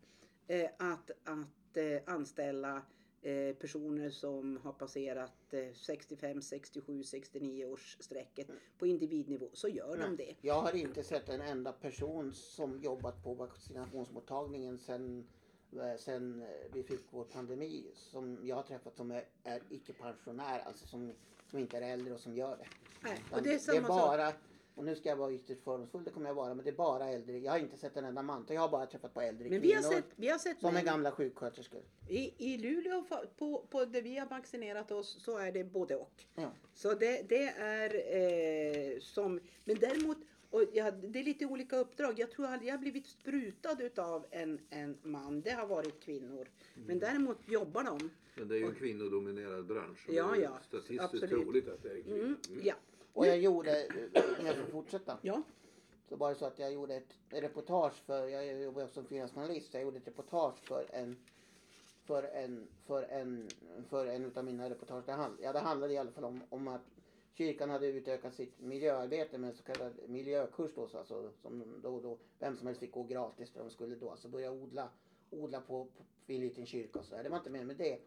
eh, 0.48 0.69
att, 0.78 1.12
att 1.24 1.78
eh, 1.78 2.13
anställa 2.13 2.81
eh, 3.22 3.56
personer 3.56 4.10
som 4.10 4.57
har 4.63 4.74
passerat 4.74 5.53
eh, 5.53 5.74
65, 5.74 6.41
67, 6.41 7.03
69 7.03 7.65
års 7.65 7.98
strecket 8.00 8.48
på 8.77 8.88
individnivå 8.88 9.50
så 9.53 9.67
gör 9.67 9.98
de 9.98 10.15
det. 10.17 10.36
Jag 10.41 10.62
har 10.62 10.75
inte 10.75 11.03
sett 11.03 11.29
en 11.29 11.41
enda 11.41 11.72
person 11.72 12.34
som 12.34 12.79
jobbat 12.82 13.24
på 13.24 13.34
vaccinationsmottagningen 13.34 14.77
sen, 14.77 15.27
eh, 15.74 16.00
sen 16.00 16.41
eh, 16.41 16.48
vi 16.74 16.84
fick 16.84 17.01
vår 17.10 17.24
pandemi 17.24 17.91
som 17.96 18.39
jag 18.44 18.56
har 18.56 18.63
träffat 18.63 18.96
som 18.96 19.12
är, 19.12 19.24
är 19.44 19.62
icke-pensionär, 19.70 20.60
alltså 20.60 20.88
som, 20.88 21.13
som 21.50 21.60
inte 21.60 21.77
är 21.77 21.82
äldre 21.94 22.13
och 22.13 22.20
som 22.20 22.36
gör 22.36 22.58
det. 22.58 22.66
Nej, 23.01 23.24
och 23.32 23.42
det 23.42 23.50
är 23.50 23.51
det 23.51 23.56
är 23.56 23.60
samma 23.60 23.88
sak. 23.88 23.98
bara, 23.98 24.34
och 24.75 24.86
nu 24.86 24.96
ska 24.96 25.10
jag 25.10 25.16
vara 25.16 25.34
ytterst 25.34 25.63
fördomsfull, 25.63 26.04
det 26.04 26.12
kommer 26.12 26.27
jag 26.30 26.34
vara, 26.36 26.54
men 26.54 26.63
det 26.66 26.70
är 26.70 26.75
bara 26.75 27.06
äldre. 27.10 27.38
Jag 27.38 27.51
har 27.51 27.60
inte 27.60 27.77
sett 27.77 27.98
en 27.98 28.06
enda 28.06 28.22
man, 28.22 28.46
jag 28.50 28.62
har 28.62 28.70
bara 28.70 28.86
träffat 28.86 29.13
på 29.13 29.22
äldre 29.22 29.50
Men 29.50 29.62
vi 29.62 29.74
har 29.74 29.82
kvinnor 29.82 29.96
sett, 29.96 30.06
vi 30.16 30.30
har 30.30 30.38
sett 30.38 30.60
som 30.60 30.75
är 30.75 30.82
män- 30.82 30.86
gamla 30.86 31.12
sjuksköterskor. 31.12 31.82
I, 32.08 32.54
I 32.54 32.58
Luleå 32.58 33.04
på, 33.38 33.66
på 33.70 33.86
där 33.86 34.01
vi 34.01 34.18
har 34.18 34.27
vaccinerat 34.27 34.92
oss 34.92 35.24
så 35.24 35.38
är 35.38 35.51
det 35.51 35.63
både 35.63 35.96
och. 35.96 36.24
Ja. 36.36 36.51
Så 36.74 36.94
det, 36.94 37.30
det 37.30 37.44
är 37.50 37.94
eh, 38.96 39.00
som, 39.00 39.39
men 39.66 39.75
däremot, 39.80 40.18
och 40.51 40.63
ja, 40.74 40.92
det 40.92 41.20
är 41.20 41.24
lite 41.24 41.46
olika 41.46 41.77
uppdrag. 41.77 42.20
Jag 42.20 42.32
tror 42.32 42.46
aldrig 42.46 42.70
jag 42.70 42.74
har 42.74 42.80
blivit 42.80 43.08
sprutad 43.08 43.82
utav 43.82 44.25
en, 44.32 44.60
en 44.70 44.98
man. 45.04 45.42
Det 45.42 45.51
har 45.51 45.68
varit 45.68 46.00
kvinnor. 46.04 46.48
Men 46.88 47.00
däremot 47.00 47.38
jobbar 47.48 47.84
de. 47.84 48.10
Men 48.36 48.48
det 48.48 48.56
är 48.56 48.60
ju 48.60 48.66
en 48.66 48.75
kvinnodominerad 48.75 49.66
bransch. 49.66 50.06
Ja, 50.10 50.27
det 50.32 50.38
är 50.38 50.42
ja, 50.44 50.60
Statistiskt 50.68 51.04
absolut. 51.04 51.30
troligt 51.30 51.68
att 51.68 51.84
det 51.84 51.89
är 51.89 52.01
kvinnor. 52.01 52.18
Mm, 52.20 52.36
Mm. 52.50 52.62
ja. 52.63 52.74
Och 53.13 53.27
jag 53.27 53.39
gjorde, 53.39 53.88
om 54.39 54.46
jag 54.46 54.56
får 54.56 54.72
fortsätta, 54.72 55.18
Ja. 55.22 55.42
så 56.10 56.16
var 56.16 56.30
det 56.30 56.36
så 56.36 56.46
att 56.46 56.60
jag 56.60 56.74
gjorde 56.74 56.96
ett 56.96 57.13
reportage 57.30 57.94
för, 58.06 58.27
jag 58.27 58.62
jobbar 58.62 58.88
som 58.88 59.06
frilansjournalist, 59.06 59.74
jag 59.74 59.84
gjorde 59.84 59.98
ett 59.98 60.08
reportage 60.08 60.60
för 60.68 60.86
en 60.94 61.16
för 62.06 62.24
en, 62.24 62.68
för 62.86 63.04
en, 63.04 63.48
för 63.89 64.06
en 64.06 64.25
utav 64.25 64.46
mina 64.46 64.70
reportage. 64.70 65.04
Det, 65.06 65.12
hand, 65.12 65.38
ja, 65.42 65.54
det 65.54 65.60
handlade 65.60 65.94
i 65.94 65.98
alla 65.98 66.12
fall 66.12 66.24
om, 66.24 66.42
om 66.50 66.68
att 66.68 66.82
kyrkan 67.38 67.70
hade 67.70 67.88
utökat 67.88 68.34
sitt 68.34 68.60
miljöarbete 68.60 69.38
med 69.38 69.50
en 69.50 69.56
så 69.56 69.63
kallad 69.63 69.94
miljökurs 70.08 70.72
då, 70.75 70.88
så 70.88 70.98
alltså, 70.98 71.32
som 71.41 71.79
då, 71.84 72.00
då 72.00 72.17
vem 72.39 72.58
som 72.58 72.67
helst 72.67 72.79
fick 72.79 72.91
gå 72.91 73.03
gratis 73.03 73.51
där 73.51 73.62
de 73.62 73.70
skulle 73.70 73.96
då 73.96 74.10
alltså 74.10 74.27
börja 74.27 74.51
odla, 74.51 74.89
odla 75.29 75.62
på, 75.62 75.86
på 75.86 76.03
vid 76.25 76.36
en 76.36 76.41
liten 76.41 76.65
kyrka 76.65 77.00
och 77.00 77.06
så 77.06 77.15
där. 77.15 77.24
Det 77.24 77.29
var 77.29 77.38
inte 77.38 77.50
mer 77.50 77.65
med 77.65 77.77
det. 77.77 78.00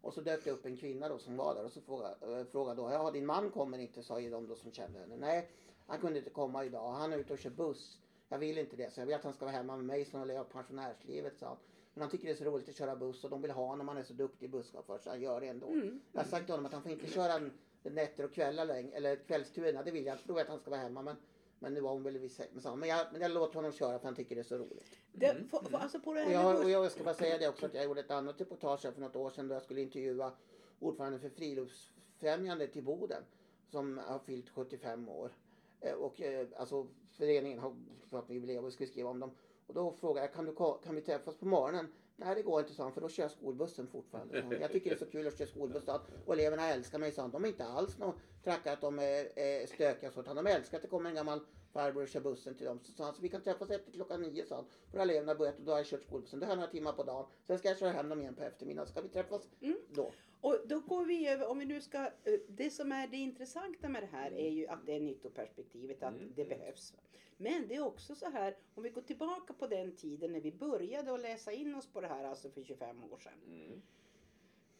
Och 0.00 0.14
så 0.14 0.20
dök 0.20 0.44
det 0.44 0.50
upp 0.50 0.66
en 0.66 0.76
kvinna 0.76 1.08
då 1.08 1.18
som 1.18 1.36
var 1.36 1.54
där 1.54 1.64
och 1.64 1.72
så 1.72 1.80
frågade, 1.80 2.40
äh, 2.40 2.46
frågade 2.46 2.82
då, 2.82 2.90
ja 2.90 3.10
din 3.10 3.26
man 3.26 3.50
kommer 3.50 3.78
inte, 3.78 4.02
sa 4.02 4.20
ju 4.20 4.30
de 4.30 4.48
då 4.48 4.54
som 4.54 4.72
kände 4.72 4.98
henne. 4.98 5.16
Nej, 5.16 5.48
han 5.86 5.98
kunde 5.98 6.18
inte 6.18 6.30
komma 6.30 6.64
idag. 6.64 6.92
Han 6.92 7.12
är 7.12 7.18
ute 7.18 7.32
och 7.32 7.38
kör 7.38 7.50
buss. 7.50 7.98
Jag 8.28 8.38
vill 8.38 8.58
inte 8.58 8.76
det, 8.76 8.92
så 8.92 9.00
jag 9.00 9.06
vill 9.06 9.14
att 9.14 9.24
han 9.24 9.32
ska 9.32 9.44
vara 9.44 9.56
hemma 9.56 9.76
med 9.76 9.84
mig 9.84 10.04
så 10.04 10.18
han 10.18 10.28
lever 10.28 10.44
pensionärslivet, 10.44 11.38
sa 11.38 11.46
han. 11.46 11.56
Men 11.94 12.02
han 12.02 12.10
tycker 12.10 12.26
det 12.26 12.32
är 12.32 12.36
så 12.36 12.44
roligt 12.44 12.68
att 12.68 12.76
köra 12.76 12.96
buss 12.96 13.24
och 13.24 13.30
de 13.30 13.42
vill 13.42 13.50
ha 13.50 13.66
honom. 13.66 13.88
Han 13.88 13.96
är 13.96 14.02
så 14.02 14.12
duktig 14.12 14.50
busschaufför 14.50 14.98
så 14.98 15.10
han 15.10 15.20
gör 15.20 15.40
det 15.40 15.46
ändå. 15.46 15.68
Mm. 15.68 16.00
Jag 16.12 16.20
har 16.20 16.28
sagt 16.28 16.44
till 16.44 16.52
honom 16.52 16.66
att 16.66 16.72
han 16.72 16.82
får 16.82 16.92
inte 16.92 17.06
köra 17.06 17.32
en, 17.32 17.52
nätter 17.82 18.24
och 18.24 18.32
kvällar 18.32 18.64
längre, 18.64 18.96
eller 18.96 19.16
kvällsturerna. 19.16 19.82
Det 19.82 19.90
vill 19.90 20.06
jag. 20.06 20.18
För 20.20 20.28
då 20.28 20.34
vet 20.34 20.42
att 20.42 20.50
han 20.50 20.58
ska 20.60 20.70
vara 20.70 20.80
hemma. 20.80 21.02
Men, 21.02 21.16
men 21.58 21.74
nu 21.74 21.80
var 21.80 21.90
hon 21.92 22.02
väl 22.02 22.20
med 22.52 22.62
samma. 22.62 22.76
Men 22.76 22.88
jag, 22.88 23.06
men 23.12 23.20
jag 23.20 23.30
låter 23.30 23.54
honom 23.54 23.72
köra 23.72 23.98
för 23.98 24.04
han 24.04 24.14
tycker 24.14 24.34
det 24.34 24.40
är 24.40 24.44
så 24.44 24.58
roligt. 24.58 24.98
Det, 25.12 25.36
för, 25.50 25.58
för, 25.58 25.78
alltså 25.78 26.00
på 26.00 26.14
det 26.14 26.20
Och 26.22 26.26
här 26.26 26.32
jag, 26.32 26.64
och 26.64 26.70
jag 26.70 26.92
ska 26.92 27.04
bara 27.04 27.14
säga 27.14 27.38
det 27.38 27.48
också 27.48 27.66
att 27.66 27.74
jag 27.74 27.84
gjorde 27.84 28.00
ett 28.00 28.10
annat 28.10 28.40
reportage 28.40 28.80
för 28.80 29.00
något 29.00 29.16
år 29.16 29.30
sedan 29.30 29.48
då 29.48 29.54
jag 29.54 29.62
skulle 29.62 29.80
intervjua 29.80 30.32
ordföranden 30.78 31.20
för 31.20 31.28
Friluftsfrämjandet 31.28 32.76
i 32.76 32.82
Boden 32.82 33.22
som 33.70 33.98
har 33.98 34.18
fyllt 34.18 34.48
75 34.48 35.08
år. 35.08 35.32
Eh, 35.80 35.92
Och 35.92 36.20
eh, 36.20 36.46
alltså 36.56 36.86
föreningen 37.10 37.58
har 37.58 37.76
pratat 38.10 38.28
med 38.28 38.34
jubileum 38.34 38.64
och 38.64 38.72
skulle 38.72 38.88
skriva 38.88 39.10
om 39.10 39.20
dem. 39.20 39.30
Och 39.66 39.74
då 39.74 39.92
frågade 39.92 40.26
jag, 40.26 40.34
kan, 40.34 40.44
du, 40.44 40.54
kan 40.84 40.94
vi 40.94 41.00
träffas 41.00 41.36
på 41.36 41.46
morgonen? 41.46 41.92
Nej 42.20 42.34
det 42.34 42.42
går 42.42 42.60
inte 42.60 42.74
sa 42.74 42.82
han 42.82 42.92
för 42.92 43.00
då 43.00 43.08
kör 43.08 43.22
jag 43.22 43.30
skolbussen 43.30 43.86
fortfarande. 43.86 44.42
han. 44.42 44.50
Jag 44.60 44.72
tycker 44.72 44.90
det 44.90 44.96
är 44.96 44.98
så 45.06 45.10
kul 45.10 45.26
att 45.26 45.38
köra 45.38 45.48
skolbuss 45.48 45.88
och 46.26 46.34
eleverna 46.34 46.66
älskar 46.66 46.98
mig 46.98 47.12
sa 47.12 47.22
han. 47.22 47.30
De 47.30 47.44
är 47.44 47.48
inte 47.48 47.64
alls 47.64 47.98
någon 47.98 48.14
trackar 48.44 48.72
att 48.72 48.80
de 48.80 48.98
är, 48.98 49.38
är 49.38 49.66
stökiga 49.66 50.10
så 50.10 50.20
utan 50.20 50.36
de 50.36 50.46
älskar 50.46 50.78
att 50.78 50.82
det 50.82 50.88
kommer 50.88 51.10
en 51.10 51.16
gammal 51.16 51.40
farbror 51.72 52.02
och 52.02 52.08
kör 52.08 52.20
bussen 52.20 52.54
till 52.54 52.66
dem. 52.66 52.80
Så 52.82 52.92
sa 52.92 53.04
han, 53.04 53.14
så 53.14 53.22
vi 53.22 53.28
kan 53.28 53.42
träffas 53.42 53.70
efter 53.70 53.92
klockan 53.92 54.22
nio 54.22 54.44
sa 54.44 54.54
han. 54.54 54.64
För 54.90 54.98
eleverna 54.98 55.32
har 55.32 55.38
börjat 55.38 55.58
och 55.58 55.64
då 55.64 55.72
har 55.72 55.78
jag 55.78 55.86
kört 55.86 56.02
skolbussen. 56.02 56.40
Då 56.40 56.46
har 56.46 56.50
jag 56.50 56.56
några 56.56 56.70
timmar 56.70 56.92
på 56.92 57.02
dagen. 57.02 57.26
Sen 57.46 57.58
ska 57.58 57.68
jag 57.68 57.78
köra 57.78 57.90
hem 57.90 58.08
dem 58.08 58.20
igen 58.20 58.34
på 58.34 58.42
eftermiddagen. 58.42 58.88
Ska 58.88 59.00
vi 59.00 59.08
träffas 59.08 59.48
då? 59.94 60.12
Och 60.40 60.56
då 60.66 60.80
går 60.80 61.04
vi 61.04 61.28
över, 61.28 61.46
om 61.50 61.58
vi 61.58 61.64
nu 61.64 61.80
ska, 61.80 61.98
eh, 61.98 62.10
det 62.48 62.70
som 62.70 62.92
är 62.92 63.06
det 63.08 63.16
intressanta 63.16 63.88
med 63.88 64.02
det 64.02 64.06
här 64.06 64.30
är 64.32 64.50
ju 64.50 64.66
att 64.66 64.86
det 64.86 64.92
är 64.96 65.00
nyttoperspektivet, 65.00 66.02
att 66.02 66.14
Mm. 66.14 66.32
det 66.36 66.44
behövs. 66.44 66.94
Men 67.36 67.68
det 67.68 67.74
är 67.74 67.84
också 67.84 68.14
så 68.14 68.30
här, 68.30 68.56
om 68.74 68.82
vi 68.82 68.90
går 68.90 69.02
tillbaka 69.02 69.52
på 69.52 69.66
den 69.66 69.96
tiden 69.96 70.32
när 70.32 70.40
vi 70.40 70.52
började 70.52 71.14
att 71.14 71.20
läsa 71.20 71.52
in 71.52 71.74
oss 71.74 71.86
på 71.86 72.00
det 72.00 72.06
här, 72.08 72.24
alltså 72.24 72.50
för 72.50 72.62
25 72.62 73.04
år 73.04 73.18
sedan. 73.18 73.32
Mm. 73.46 73.82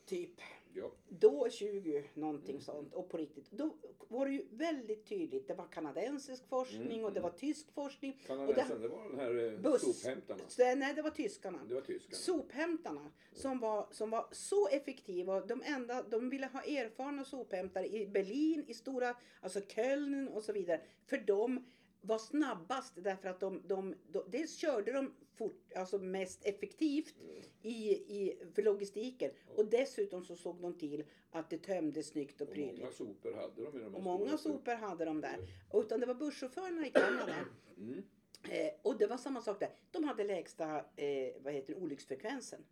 Typ. 0.08 0.40
Ja. 0.74 0.90
Då 1.08 1.48
20 1.50 2.04
någonting 2.14 2.50
Mm. 2.50 2.60
sånt 2.62 2.94
och 2.94 3.08
på 3.08 3.16
riktigt. 3.16 3.50
Då 3.50 3.74
var 4.08 4.26
det 4.26 4.32
ju 4.32 4.44
väldigt 4.50 5.06
tydligt. 5.06 5.48
Det 5.48 5.54
var 5.54 5.66
kanadensisk 5.66 6.48
forskning 6.48 6.92
Mm, 6.92 7.04
och 7.04 7.12
det 7.12 7.20
mm. 7.20 7.30
var 7.30 7.38
tysk 7.38 7.72
forskning. 7.72 8.12
Och 8.22 8.26
Kanadensaren, 8.26 8.82
det 8.82 8.88
var 8.88 9.08
den 9.08 9.18
här 9.18 9.52
eh, 9.52 9.58
Buss. 9.60 9.80
sophämtarna. 10.02 10.40
Så, 10.48 10.74
nej, 10.74 10.94
det 10.94 11.02
var 11.02 11.10
tyskarna. 11.10 11.58
Det 11.68 11.74
var 11.74 11.80
tyskarna. 11.80 12.16
Sophämtarna 12.16 13.10
som 13.32 13.58
var, 13.60 13.86
som 13.90 14.10
var 14.10 14.26
så 14.32 14.68
effektiva. 14.68 15.40
De, 15.40 15.62
enda, 15.64 16.02
de 16.02 16.30
ville 16.30 16.46
ha 16.46 16.62
erfarna 16.62 17.24
sophämtare 17.24 17.86
i 17.88 18.06
Berlin, 18.06 18.64
i 18.68 18.74
stora, 18.74 19.16
alltså 19.40 19.60
Köln 19.60 20.28
och 20.28 20.42
så 20.42 20.52
vidare. 20.52 20.80
För 21.06 21.18
de 21.18 21.64
var 22.00 22.18
snabbast 22.18 22.92
därför 22.96 23.28
att 23.28 23.40
de, 23.40 23.62
de, 23.66 23.94
de 24.12 24.24
dels 24.30 24.56
körde 24.56 24.92
de 24.92 25.14
fort, 25.38 25.72
alltså 25.76 25.98
mest 25.98 26.46
effektivt 26.46 27.14
i, 27.62 27.90
i, 27.92 28.38
för 28.54 28.62
logistiken 28.62 29.30
och 29.56 29.66
dessutom 29.66 30.24
så 30.24 30.36
såg 30.36 30.60
de 30.60 30.78
till 30.78 31.04
att 31.30 31.50
det 31.50 31.58
tömdes 31.58 32.06
snyggt 32.08 32.40
och 32.40 32.48
Och 32.48 32.56
många 32.56 32.68
prydligt. 32.68 32.94
sopor 32.94 33.32
hade 33.32 33.64
de 33.64 33.76
i 33.76 33.80
de 33.80 33.90
här 33.92 33.96
Och 33.96 34.02
många 34.02 34.38
sopor 34.38 34.72
hade 34.74 35.04
de 35.04 35.20
där. 35.20 35.38
Och 35.70 35.80
Utan 35.80 36.00
det 36.00 36.06
var 36.06 36.14
busschaufförerna 36.14 36.86
i 36.86 36.90
Kanada. 36.90 37.34
Mm. 37.76 38.02
Eh, 38.50 38.70
och 38.82 38.98
det 38.98 39.06
var 39.06 39.16
samma 39.16 39.42
sak 39.42 39.60
där. 39.60 39.70
De 39.90 40.04
hade 40.04 40.24
lägsta 40.24 40.76
eh, 40.76 41.32
vad 41.42 41.52
heter 41.52 41.74
det, 41.74 41.80
olycksfrekvensen. 41.80 42.64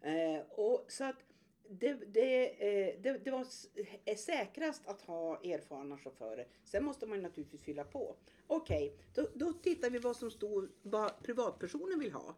Eh, 0.00 0.40
och 0.50 0.84
så 0.88 1.04
att 1.04 1.24
det, 1.80 1.94
det, 2.12 2.48
eh, 2.48 3.00
det, 3.02 3.18
det 3.24 3.30
var 3.30 3.46
är 4.04 4.14
säkrast 4.14 4.86
att 4.86 5.02
ha 5.02 5.40
erfarna 5.42 5.98
chaufförer. 5.98 6.46
Sen 6.64 6.84
måste 6.84 7.06
man 7.06 7.22
naturligtvis 7.22 7.62
fylla 7.62 7.84
på. 7.84 8.16
Okej, 8.46 8.96
då, 9.14 9.28
då 9.34 9.52
tittar 9.52 9.90
vi 9.90 9.98
vad 9.98 10.16
som 10.16 10.30
står, 10.30 10.68
vad 10.82 11.22
privatpersonen 11.22 11.98
vill 11.98 12.12
ha. 12.12 12.36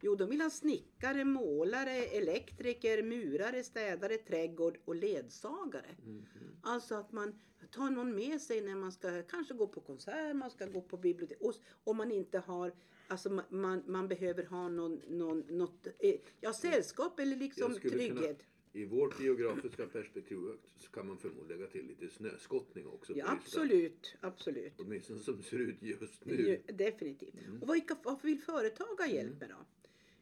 Jo, 0.00 0.14
de 0.14 0.30
vill 0.30 0.40
ha 0.40 0.50
snickare, 0.50 1.24
målare, 1.24 2.04
elektriker, 2.04 3.02
murare, 3.02 3.64
städare, 3.64 4.16
trädgård 4.16 4.78
och 4.84 4.94
ledsagare. 4.94 5.96
Mhm. 6.04 6.56
Alltså 6.62 6.94
att 6.94 7.12
man 7.12 7.40
tar 7.70 7.90
någon 7.90 8.14
med 8.14 8.40
sig 8.40 8.60
när 8.60 8.74
man 8.74 8.92
ska 8.92 9.22
kanske 9.22 9.54
gå 9.54 9.66
på 9.66 9.80
konsert, 9.80 10.36
man 10.36 10.50
ska 10.50 10.66
gå 10.66 10.80
på 10.80 10.96
bibliotek. 10.96 11.38
Och 11.40 11.54
om 11.84 11.96
man 11.96 12.12
inte 12.12 12.38
har, 12.38 12.72
alltså 13.08 13.30
man, 13.50 13.82
man, 13.86 14.08
behöver 14.08 14.44
ha 14.44 14.68
någon, 14.68 15.00
någon, 15.08 15.40
något, 15.40 15.86
eh, 15.98 16.14
ja 16.40 16.52
sällskap 16.52 17.20
eller 17.20 17.36
liksom 17.36 17.74
skulle 17.74 17.90
kunna- 18.08 18.20
trygghet. 18.20 18.38
I 18.76 18.84
vårt 18.84 19.20
geografiska 19.20 19.86
perspektiv 19.86 20.38
så 20.76 20.90
kan 20.90 21.06
man 21.06 21.18
förmodligen 21.18 21.60
lägga 21.60 21.70
till 21.70 21.86
lite 21.86 22.08
snöskottning 22.08 22.86
också. 22.86 23.12
Ja, 23.16 23.24
absolut, 23.28 24.16
absolut. 24.20 24.72
Åtminstone 24.78 25.18
som 25.18 25.42
ser 25.42 25.58
ut 25.58 25.82
just 25.82 26.26
Ju, 26.26 26.36
nu. 26.36 26.62
definitivt. 26.74 27.34
Mm. 27.46 27.62
Och 27.62 27.74
vilka, 27.74 27.96
varför 28.02 28.28
vill 28.28 28.40
företag 28.40 28.96
ha 28.98 29.06
hjälp 29.06 29.40
med 29.40 29.48
då? 29.48 29.66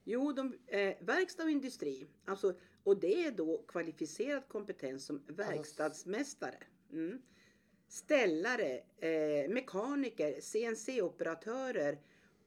Jo, 0.05 0.33
de, 0.33 0.55
eh, 0.67 0.95
verkstad 1.01 1.45
och 1.45 1.51
industri. 1.51 2.07
Alltså, 2.25 2.55
och 2.83 3.01
det 3.01 3.25
är 3.25 3.31
då 3.31 3.65
kvalificerad 3.69 4.49
kompetens 4.49 5.05
som 5.07 5.23
verkstadsmästare. 5.27 6.59
Mm. 6.93 7.23
Ställare, 7.89 8.81
eh, 8.99 9.51
mekaniker, 9.51 10.41
CNC-operatörer. 10.41 11.99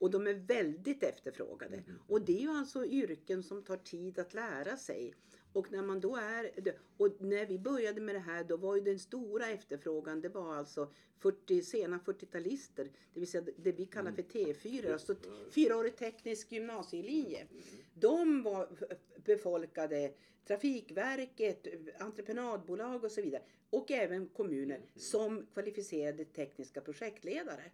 Och 0.05 0.11
de 0.11 0.27
är 0.27 0.33
väldigt 0.33 1.03
efterfrågade. 1.03 1.75
Mm. 1.75 1.99
Och 2.07 2.21
det 2.21 2.37
är 2.37 2.41
ju 2.41 2.49
alltså 2.49 2.85
yrken 2.85 3.43
som 3.43 3.63
tar 3.63 3.77
tid 3.77 4.19
att 4.19 4.33
lära 4.33 4.77
sig. 4.77 5.13
Och 5.53 5.71
när 5.71 5.81
man 5.81 5.99
då 5.99 6.15
är, 6.15 6.51
och 6.97 7.21
när 7.21 7.45
vi 7.45 7.59
började 7.59 8.01
med 8.01 8.15
det 8.15 8.19
här 8.19 8.43
då 8.43 8.57
var 8.57 8.75
ju 8.75 8.81
den 8.81 8.99
stora 8.99 9.47
efterfrågan 9.47 10.21
det 10.21 10.29
var 10.29 10.55
alltså 10.55 10.91
40, 11.19 11.61
sena 11.61 11.97
40-talister. 11.97 12.89
Det 13.13 13.19
vill 13.19 13.27
säga 13.27 13.43
det 13.57 13.71
vi 13.71 13.85
kallar 13.85 14.11
för 14.11 14.23
T4, 14.23 14.93
alltså 14.93 15.15
fyraårig 15.51 15.95
teknisk 15.95 16.51
gymnasielinje. 16.51 17.47
De 17.93 18.43
var 18.43 18.69
befolkade 19.25 20.13
Trafikverket, 20.47 21.67
entreprenadbolag 21.99 23.03
och 23.03 23.11
så 23.11 23.21
vidare. 23.21 23.41
Och 23.69 23.91
även 23.91 24.27
kommuner 24.27 24.81
som 24.95 25.45
kvalificerade 25.53 26.25
tekniska 26.25 26.81
projektledare. 26.81 27.71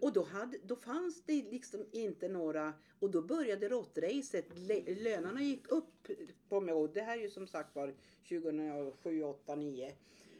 Och 0.00 0.12
då, 0.12 0.22
hade, 0.22 0.58
då 0.66 0.76
fanns 0.76 1.22
det 1.26 1.42
liksom 1.50 1.86
inte 1.92 2.28
några, 2.28 2.72
och 2.98 3.10
då 3.10 3.22
började 3.22 3.68
råttracet. 3.68 4.46
Lö- 4.54 5.02
Lönerna 5.02 5.42
gick 5.42 5.68
upp, 5.72 6.08
på 6.48 6.60
mig, 6.60 6.74
och 6.74 6.90
det 6.92 7.00
här 7.00 7.18
är 7.18 7.22
ju 7.22 7.30
som 7.30 7.46
sagt 7.46 7.74
var 7.76 7.94
2007, 8.28 9.22
8, 9.22 9.54
9. 9.56 9.92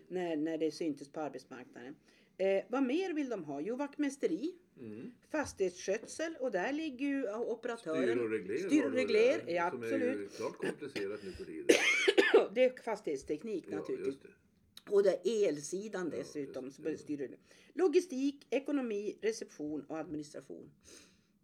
När, 0.08 0.36
när 0.36 0.58
det 0.58 0.70
syntes 0.70 1.08
på 1.08 1.20
arbetsmarknaden. 1.20 1.94
Eh, 2.36 2.64
vad 2.68 2.82
mer 2.82 3.12
vill 3.14 3.28
de 3.28 3.44
ha? 3.44 3.60
Jo, 3.60 3.76
vaktmästeri, 3.76 4.54
Mm. 4.80 5.10
fastighetsskötsel 5.30 6.36
och 6.40 6.50
där 6.50 6.72
ligger 6.72 7.06
ju 7.06 7.32
operatören. 7.34 8.02
Styr 8.08 8.16
och 8.24 8.30
regler. 8.30 8.56
Styr 8.58 8.84
och 8.84 8.92
regler, 8.92 9.44
ja, 9.46 9.70
Som 9.70 9.82
är 9.82 9.88
ju 9.88 9.94
absolut. 9.94 10.36
klart 10.36 10.56
komplicerat 10.56 11.20
nu 11.24 11.32
för 11.32 11.44
tiden. 11.44 11.66
Det 12.54 12.64
är 12.64 12.82
fastighetsteknik 12.82 13.64
Ja, 13.70 13.76
naturligtvis. 13.76 14.18
det. 14.22 14.28
Och 14.90 15.02
det 15.02 15.28
är 15.28 15.48
elsidan 15.48 16.10
dessutom 16.10 16.70
som 16.70 16.96
styr 16.98 17.18
det. 17.18 17.36
Logistik, 17.72 18.46
ekonomi, 18.50 19.18
reception 19.20 19.84
och 19.88 19.98
administration. 19.98 20.70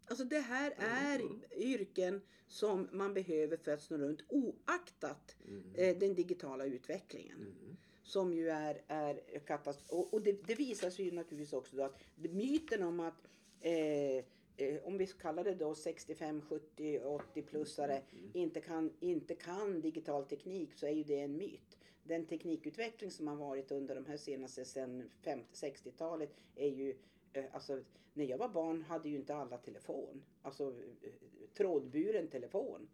Alltså 0.06 0.24
det 0.24 0.38
här 0.38 0.74
är 0.78 1.20
yrken 1.56 2.20
som 2.46 2.88
man 2.92 3.14
behöver 3.14 3.56
för 3.56 3.72
att 3.72 3.82
snurra 3.82 4.08
runt 4.08 4.24
oaktat 4.28 5.36
Mm. 5.48 5.62
eh, 5.74 5.98
den 5.98 6.14
digitala 6.14 6.64
utvecklingen. 6.64 7.36
Mm. 7.36 7.76
Som 8.02 8.34
ju 8.34 8.48
är, 8.50 8.82
är 8.86 9.38
katastrof. 9.38 9.90
Och, 9.90 10.14
och 10.14 10.22
det, 10.22 10.46
det 10.46 10.54
visar 10.54 10.90
sig 10.90 11.04
ju 11.04 11.12
naturligtvis 11.12 11.52
också 11.52 11.76
då 11.76 11.82
att 11.82 12.00
myten 12.16 12.82
om 12.82 13.00
att 13.00 13.26
eh, 13.60 14.16
eh, 14.56 14.82
om 14.84 14.98
vi 14.98 15.06
kallar 15.06 15.44
det 15.44 15.54
då 15.54 15.74
65, 15.74 16.40
70, 16.40 17.00
80-plussare 17.00 18.00
inte, 18.32 18.60
kan, 18.60 18.92
inte 19.00 19.34
kan 19.34 19.80
digital 19.80 20.24
teknik 20.24 20.74
så 20.74 20.86
är 20.86 20.90
ju 20.90 21.04
det 21.04 21.20
en 21.20 21.36
myt. 21.36 21.78
Den 22.04 22.26
teknikutveckling 22.26 23.11
som 23.11 23.28
har 23.28 23.37
varit 23.37 23.70
under 23.73 23.94
de 23.94 24.06
här 24.06 24.16
senaste 24.16 24.64
sen 24.64 25.11
50-60-talet 25.23 26.30
är 26.56 26.68
ju 26.68 26.96
eh, 27.32 27.44
Alltså, 27.52 27.82
när 28.14 28.25
jag 28.25 28.38
var 28.38 28.49
barn 28.49 28.82
hade 28.82 29.08
ju 29.08 29.16
inte 29.16 29.34
alla 29.34 29.58
telefon. 29.58 30.23
Alltså 30.42 30.75
eh, 31.02 31.11
trådburen 31.54 32.28
telefon. 32.28 32.88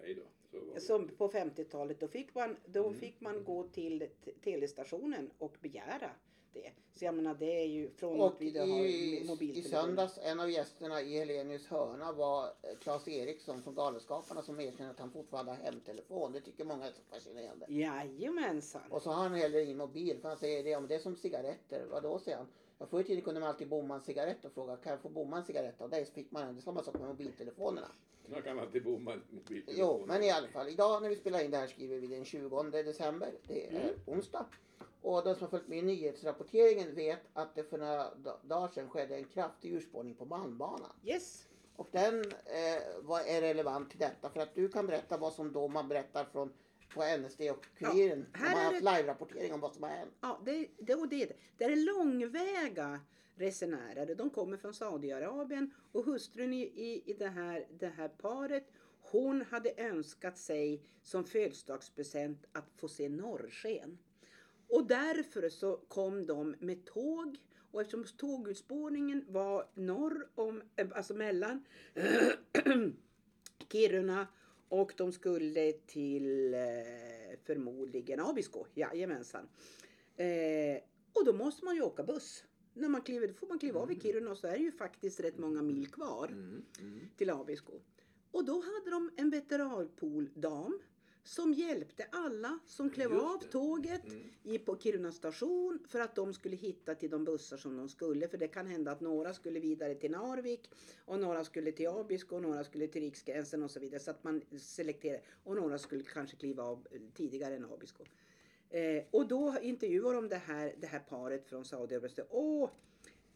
Nej 0.00 0.14
då. 0.14 0.22
Så. 0.74 0.80
Som 0.80 1.08
på 1.08 1.28
50-talet, 1.28 2.00
då 2.00 2.08
fick 2.08 2.34
man, 2.34 2.56
då 2.66 2.86
Mm. 2.86 3.00
fick 3.00 3.20
man 3.20 3.44
gå 3.44 3.68
till 3.68 4.08
telestationen 4.42 5.30
och 5.38 5.56
begära 5.60 6.10
det. 6.62 6.98
Så 6.98 7.04
jag 7.04 7.14
menar 7.14 7.34
det 7.34 7.62
är 7.62 7.66
ju 7.66 7.90
från 7.90 8.20
Och 8.20 8.26
att 8.26 8.40
vi 8.40 8.58
har 8.58 8.66
i, 8.66 9.20
i 9.20 9.26
mobiltelefon. 9.26 9.70
söndags, 9.70 10.18
en 10.22 10.40
av 10.40 10.50
gästerna 10.50 11.00
i 11.02 11.18
Helenius 11.18 11.66
hörna 11.66 12.12
var 12.12 12.44
eh, 12.44 12.78
Claes 12.80 13.08
Eriksson 13.08 13.62
från 13.62 13.74
Galenskaparna 13.74 14.42
som 14.42 14.60
erkänner 14.60 14.90
att 14.90 14.98
han 14.98 15.10
fortfarande 15.10 15.52
har 15.52 15.58
hemtelefon. 15.58 16.32
Det 16.32 16.40
tycker 16.40 16.64
många 16.64 16.86
är 16.86 16.92
så 16.92 17.02
fascinerande. 17.10 17.66
Jajamensan. 17.68 18.82
Och 18.90 19.02
så 19.02 19.10
har 19.10 19.22
han 19.22 19.34
heller 19.34 19.58
ingen 19.58 19.76
mobil 19.76 20.18
för 20.20 20.28
han 20.28 20.38
säger 20.38 20.64
det 20.64 20.76
om 20.76 20.86
det 20.88 20.94
är 20.94 20.98
som 20.98 21.16
cigaretter. 21.16 21.86
Vadå 21.90 22.18
säger 22.18 22.36
han? 22.36 22.46
Ja, 22.78 22.86
förr 22.86 23.00
i 23.00 23.04
tiden 23.04 23.22
kunde 23.22 23.40
man 23.40 23.48
alltid 23.48 23.68
bomma 23.68 23.94
en 23.94 24.00
cigarett 24.02 24.44
och 24.44 24.52
fråga 24.52 24.76
kan 24.76 24.92
jag 24.92 25.00
få 25.00 25.08
bomma 25.08 25.36
en 25.36 25.44
cigarett 25.44 25.80
av 25.80 25.90
dig? 25.90 26.06
Så 26.06 26.12
fick 26.12 26.30
man 26.30 26.54
det 26.54 26.60
är 26.60 26.62
samma 26.62 26.82
sak 26.82 26.94
med 26.94 27.08
mobiltelefonerna. 27.08 27.88
Man 28.28 28.42
kan 28.42 28.58
alltid 28.58 28.84
bomma 28.84 29.12
en 29.12 29.22
mobiltelefon. 29.30 29.74
Jo, 29.78 30.04
men 30.06 30.22
i 30.22 30.30
alla 30.30 30.48
fall. 30.48 30.68
Idag 30.68 31.02
när 31.02 31.08
vi 31.08 31.16
spelar 31.16 31.44
in 31.44 31.50
det 31.50 31.56
här 31.56 31.66
skriver 31.66 31.98
vi 31.98 32.06
den 32.06 32.24
20 32.24 32.62
december. 32.62 33.32
Det 33.48 33.66
är 33.66 33.94
onsdag. 34.06 34.46
Och 35.06 35.24
de 35.24 35.34
som 35.34 35.40
har 35.44 35.48
följt 35.48 35.68
med 35.68 35.78
i 35.78 35.82
nyhetsrapporteringen 35.82 36.94
vet 36.94 37.20
att 37.32 37.54
det 37.54 37.64
för 37.64 37.78
några 37.78 38.14
da- 38.14 38.38
dagar 38.42 38.68
sedan 38.68 38.88
skedde 38.90 39.16
en 39.16 39.24
kraftig 39.24 39.72
urspårning 39.74 40.14
på 40.14 40.24
malmbanan. 40.24 40.92
Yes. 41.04 41.48
Och 41.76 41.88
den 41.90 42.20
eh, 42.30 42.82
vad 43.02 43.20
är 43.26 43.40
relevant 43.40 43.90
till 43.90 43.98
detta 43.98 44.30
för 44.30 44.40
att 44.40 44.54
du 44.54 44.68
kan 44.68 44.86
berätta 44.86 45.16
vad 45.16 45.32
som 45.32 45.52
då 45.52 45.68
man 45.68 45.88
berättar 45.88 46.24
från 46.24 46.52
på 46.94 47.02
NSD 47.18 47.40
och 47.50 47.66
Kuriren. 47.78 48.26
Ja, 48.32 48.38
här 48.38 48.54
har 48.54 48.60
är 48.60 48.64
haft 48.64 48.84
live-rapportering 48.84 49.52
om 49.52 49.60
vad 49.60 49.74
som 49.74 49.82
har 49.82 49.90
hänt. 49.90 50.12
Ja, 50.20 50.40
det, 50.44 50.68
det, 50.78 50.94
och 50.94 51.08
det, 51.08 51.32
det 51.56 51.64
är 51.64 51.76
långväga 51.76 53.00
resenärer. 53.34 54.14
De 54.14 54.30
kommer 54.30 54.56
från 54.56 54.74
Saudiarabien 54.74 55.74
och 55.92 56.04
hustrun 56.04 56.52
i, 56.52 56.62
i, 56.62 57.02
i 57.10 57.12
det, 57.12 57.28
här, 57.28 57.66
det 57.78 57.88
här 57.88 58.08
paret 58.08 58.72
hon 59.00 59.42
hade 59.42 59.72
önskat 59.76 60.38
sig 60.38 60.82
som 61.02 61.24
födelsedagspresent 61.24 62.44
att 62.52 62.72
få 62.76 62.88
se 62.88 63.08
norrsken. 63.08 63.98
Och 64.68 64.86
därför 64.86 65.48
så 65.48 65.76
kom 65.76 66.26
de 66.26 66.54
med 66.60 66.84
tåg 66.84 67.38
och 67.70 67.80
eftersom 67.80 68.04
tågurspårningen 68.04 69.24
var 69.28 69.68
norr 69.74 70.28
om, 70.34 70.62
eh, 70.76 70.88
alltså 70.94 71.14
mellan 71.14 71.64
Kiruna 73.72 74.26
och 74.68 74.92
de 74.96 75.12
skulle 75.12 75.72
till 75.72 76.54
eh, 76.54 76.60
förmodligen 77.44 78.20
Abisko, 78.20 78.64
jajamensan. 78.74 79.48
Eh, 80.16 80.82
och 81.12 81.24
då 81.24 81.32
måste 81.32 81.64
man 81.64 81.74
ju 81.74 81.82
åka 81.82 82.02
buss. 82.02 82.44
När 82.74 82.88
man 82.88 83.02
kliver, 83.02 83.28
då 83.28 83.34
får 83.34 83.46
man 83.46 83.58
kliva 83.58 83.80
av 83.80 83.92
i 83.92 84.00
Kiruna 84.00 84.30
och 84.30 84.38
så 84.38 84.46
är 84.46 84.52
det 84.52 84.64
ju 84.64 84.72
faktiskt 84.72 85.20
rätt 85.20 85.38
många 85.38 85.62
mil 85.62 85.86
kvar 85.86 86.28
Mm, 86.28 86.64
mm. 86.80 87.00
till 87.16 87.30
Abisko. 87.30 87.80
Och 88.30 88.44
då 88.44 88.52
hade 88.60 88.90
de 88.90 89.10
en 89.16 89.30
veteranpooldam 89.30 90.80
som 91.26 91.52
hjälpte 91.52 92.06
alla 92.12 92.58
som 92.66 92.90
klev 92.90 93.12
av 93.12 93.38
tåget 93.50 94.04
Mm. 94.04 94.22
i 94.42 94.58
på 94.58 94.78
Kiruna 94.78 95.12
station 95.12 95.78
för 95.88 96.00
att 96.00 96.14
de 96.14 96.34
skulle 96.34 96.56
hitta 96.56 96.94
till 96.94 97.10
de 97.10 97.24
bussar 97.24 97.56
som 97.56 97.76
de 97.76 97.88
skulle. 97.88 98.28
För 98.28 98.38
det 98.38 98.48
kan 98.48 98.66
hända 98.66 98.92
att 98.92 99.00
några 99.00 99.34
skulle 99.34 99.60
vidare 99.60 99.94
till 99.94 100.10
Narvik 100.10 100.70
och 101.04 101.20
några 101.20 101.44
skulle 101.44 101.72
till 101.72 101.88
Abisko 101.88 102.36
och 102.36 102.42
några 102.42 102.64
skulle 102.64 102.86
till 102.86 103.02
Riksgränsen 103.02 103.62
och 103.62 103.70
så 103.70 103.80
vidare. 103.80 104.00
Så 104.00 104.10
att 104.10 104.24
man 104.24 104.42
selekterar. 104.60 105.20
Och 105.44 105.56
några 105.56 105.78
skulle 105.78 106.02
kanske 106.02 106.36
kliva 106.36 106.62
av 106.62 106.86
eh, 106.90 107.00
tidigare 107.14 107.54
än 107.56 107.64
Abisko. 107.64 108.04
Eh, 108.70 109.02
och 109.10 109.28
då 109.28 109.56
intervjuar 109.62 110.14
de 110.14 110.28
det 110.28 110.36
här, 110.46 110.74
det 110.80 110.86
här 110.86 110.98
paret 111.08 111.46
från 111.46 111.64
Saudiarabien. 111.64 112.26
Åh, 112.30 112.70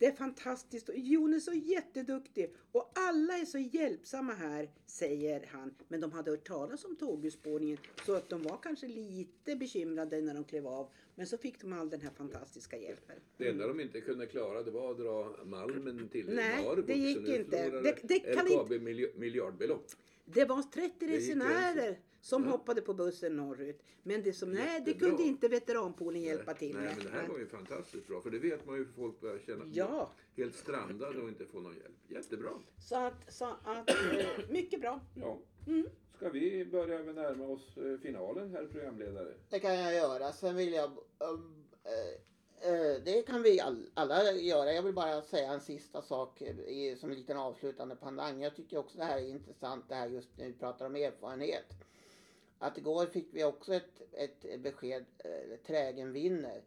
det 0.01 0.07
är 0.07 0.13
fantastiskt 0.13 0.89
och 0.89 0.95
Jon 0.99 1.35
är 1.35 1.39
så 1.41 1.53
jätteduktig 1.53 2.55
och 2.73 2.93
alla 2.95 3.39
är 3.39 3.45
så 3.45 3.59
hjälpsamma 3.59 4.33
här, 4.35 4.71
säger 4.87 5.47
han. 5.53 5.75
Men 5.89 6.01
de 6.01 6.13
hade 6.13 6.31
hört 6.31 6.47
talas 6.49 6.85
om 6.85 6.97
tågurspårningen 6.97 7.79
så 8.07 8.15
att 8.15 8.29
de 8.29 8.43
var 8.43 8.59
kanske 8.63 8.87
lite 8.89 9.57
bekymrade 9.57 10.21
när 10.21 10.35
de 10.35 10.45
klev 10.45 10.67
av. 10.67 10.89
Men 11.15 11.27
så 11.27 11.39
fick 11.39 11.61
de 11.61 11.73
all 11.73 11.91
den 11.91 12.01
här 12.01 12.11
fantastiska 12.11 12.79
hjälpen. 12.79 13.17
Det 13.37 13.49
enda 13.49 13.67
de 13.67 13.81
inte 13.81 14.01
kunde 14.01 14.27
klara 14.27 14.63
det 14.63 14.71
var 14.71 14.91
att 14.91 14.99
dra 14.99 15.37
malmen 15.45 16.09
till 16.09 16.27
Nej, 16.29 16.65
Narvik. 16.65 16.87
det 16.87 16.95
gick 16.95 17.29
inte. 17.29 17.71
Det- 17.71 17.97
det 18.03 18.19
kan 18.21 18.47
LKAB 18.47 18.73
milj- 18.73 19.19
miljardbelopp. 19.19 19.87
Det 20.25 20.45
var 20.45 20.63
30 20.63 21.07
gick 21.07 21.17
resenärer. 21.17 21.99
Som 22.21 22.45
Ja. 22.45 22.51
hoppade 22.51 22.81
på 22.83 22.95
bussen 22.95 23.37
norrut. 23.37 23.83
Men 24.03 24.23
det 24.23 24.33
som, 24.33 24.53
nej, 24.53 24.83
det 24.85 24.95
kunde 24.95 25.23
inte 25.23 25.49
veteranpoolen 25.49 26.23
hjälpa 26.23 26.55
till 26.55 26.75
Nej, 26.77 26.85
med. 26.85 26.97
men 26.97 27.07
det 27.07 27.13
här 27.13 27.29
var 27.29 27.39
ju 27.39 27.47
fantastiskt 27.47 28.07
bra. 28.07 28.21
För 28.21 28.31
det 28.31 28.39
vet 28.39 28.67
man 28.67 28.77
ju 28.77 28.85
hur 28.85 28.93
folk 28.93 29.21
börjar 29.21 29.39
känna 29.39 29.65
Ja. 29.73 30.11
helt 30.37 30.55
strandade 30.55 31.23
och 31.23 31.29
inte 31.29 31.47
få 31.47 31.61
någon 31.61 31.75
hjälp. 31.77 31.97
Jättebra. 32.09 32.51
Så 32.79 32.97
att, 32.97 33.33
så 33.33 33.45
att 33.65 33.91
eh, 33.91 34.51
mycket 34.51 34.81
bra. 34.81 35.01
Ja. 35.15 35.39
Mm. 35.67 35.87
Ska 36.17 36.29
vi 36.29 36.65
börja 36.65 37.03
med 37.03 37.15
närma 37.15 37.45
oss 37.45 37.77
eh, 37.77 37.99
finalen, 37.99 38.51
herr 38.51 38.67
programledare? 38.67 39.35
Det 39.49 39.59
kan 39.61 39.75
jag 39.75 39.95
göra. 39.95 40.33
Sen 40.33 40.57
vill 40.57 40.73
jag... 40.73 40.91
um, 41.19 41.65
eh, 42.63 43.03
det 43.05 43.23
kan 43.27 43.43
vi 43.43 43.61
all, 43.61 43.91
alla 43.95 44.33
göra. 44.33 44.73
Jag 44.73 44.83
vill 44.83 44.95
bara 44.95 45.23
säga 45.23 45.53
en 45.53 45.61
sista 45.61 46.03
sak 46.03 46.43
som 46.99 47.11
en 47.11 47.17
liten 47.17 47.37
avslutande 47.37 47.97
pandang. 47.97 48.43
Jag 48.43 48.57
tycker 48.57 48.79
också 48.79 48.99
det 48.99 49.05
här 49.05 49.19
är 49.19 49.29
intressant 49.29 49.85
det 49.89 49.95
här 49.95 50.09
just 50.09 50.39
när 50.39 50.47
vi 50.47 50.53
pratar 50.53 50.87
om 50.87 50.97
erfarenhet. 50.97 51.67
Att 52.63 52.79
igår 52.79 53.07
fick 53.07 53.29
vi 53.33 53.45
också 53.45 53.75
ett, 53.75 54.03
ett 54.13 54.61
besked, 54.61 55.05
eh, 55.19 55.57
trägen 55.67 56.13
vinner 56.13 56.63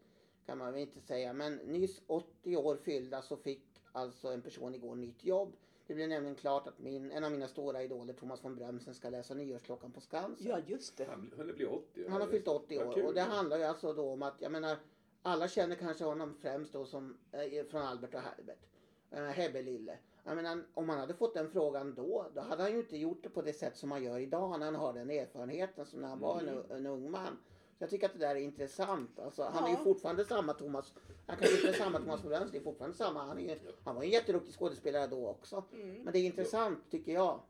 kan 0.46 0.58
man 0.58 0.72
väl 0.72 0.82
inte 0.82 1.00
säga. 1.00 1.32
Men 1.32 1.56
nyss 1.56 2.00
80 2.06 2.56
år 2.56 2.76
fyllda 2.76 3.22
så 3.22 3.36
fick 3.36 3.82
alltså 3.92 4.28
en 4.28 4.42
person 4.42 4.74
igår 4.74 4.94
nytt 4.94 5.24
jobb. 5.24 5.56
Det 5.86 5.94
blev 5.94 6.08
nämligen 6.08 6.36
klart 6.36 6.66
att 6.66 6.78
min, 6.78 7.10
en 7.10 7.24
av 7.24 7.32
mina 7.32 7.48
stora 7.48 7.82
idoler, 7.82 8.12
Thomas 8.12 8.44
von 8.44 8.56
Brömsen, 8.56 8.94
ska 8.94 9.10
läsa 9.10 9.34
Nyårsklockan 9.34 9.92
på 9.92 10.00
Skansen. 10.00 10.46
Ja, 10.48 10.58
just 10.66 10.96
det. 10.96 11.04
Han 11.04 11.32
han 11.36 11.46
blir 11.46 11.72
80. 11.72 12.08
Han 12.08 12.20
har 12.20 12.28
fyllt 12.28 12.48
80 12.48 12.78
Vad 12.78 12.86
år 12.86 12.92
kul. 12.92 13.06
och 13.06 13.14
det 13.14 13.20
handlar 13.20 13.58
ju 13.58 13.64
alltså 13.64 13.92
då 13.92 14.10
om 14.10 14.22
att, 14.22 14.34
jag 14.38 14.52
menar, 14.52 14.76
alla 15.22 15.48
känner 15.48 15.76
kanske 15.76 16.04
honom 16.04 16.34
främst 16.40 16.72
då 16.72 16.86
som 16.86 17.18
eh, 17.32 17.64
från 17.64 17.82
Albert 17.82 18.14
och 18.14 18.20
Herbert. 18.20 18.66
Eh, 19.14 19.22
Hebbe 19.24 19.62
Lille. 19.62 19.98
Jag 20.24 20.36
menar, 20.36 20.64
om 20.74 20.88
han 20.88 20.98
hade 20.98 21.14
fått 21.14 21.34
den 21.34 21.50
frågan 21.50 21.94
då, 21.94 22.26
då 22.34 22.40
hade 22.40 22.62
han 22.62 22.72
ju 22.72 22.78
inte 22.78 22.96
gjort 22.96 23.22
det 23.22 23.28
på 23.28 23.42
det 23.42 23.52
sätt 23.52 23.76
som 23.76 23.90
han 23.90 24.04
gör 24.04 24.18
idag 24.18 24.58
när 24.58 24.66
han 24.66 24.74
har 24.74 24.92
den 24.92 25.10
erfarenheten 25.10 25.86
som 25.86 26.00
när 26.00 26.08
han 26.08 26.20
var 26.20 26.40
en, 26.40 26.48
Mm. 26.48 26.70
en 26.70 26.86
ung 26.86 27.10
man. 27.10 27.38
Så 27.78 27.82
jag 27.84 27.90
tycker 27.90 28.06
att 28.06 28.12
det 28.12 28.18
där 28.18 28.36
är 28.36 28.40
intressant. 28.40 29.18
Alltså, 29.18 29.42
Han 29.42 29.64
är 29.64 29.68
Ja. 29.68 29.78
ju 29.78 29.84
fortfarande 29.84 30.24
samma 30.24 30.52
Thomas. 30.54 30.94
Han 31.26 31.36
kanske 31.36 31.56
inte 31.56 31.68
är 31.68 31.72
samma 31.72 31.98
Thomas 31.98 32.22
Bröms, 32.22 32.50
det 32.50 32.58
är 32.58 32.62
fortfarande 32.62 32.96
samma. 32.96 33.22
Han, 33.24 33.38
är, 33.38 33.42
ju- 33.42 33.58
han 33.84 33.94
var 33.94 34.02
en 34.02 34.10
jätteduktig 34.10 34.54
skådespelare 34.54 35.06
då 35.06 35.28
också. 35.28 35.64
Mm. 35.72 36.02
Men 36.02 36.12
det 36.12 36.18
är 36.18 36.24
intressant 36.24 36.78
tycker 36.90 37.12
jag. 37.12 37.40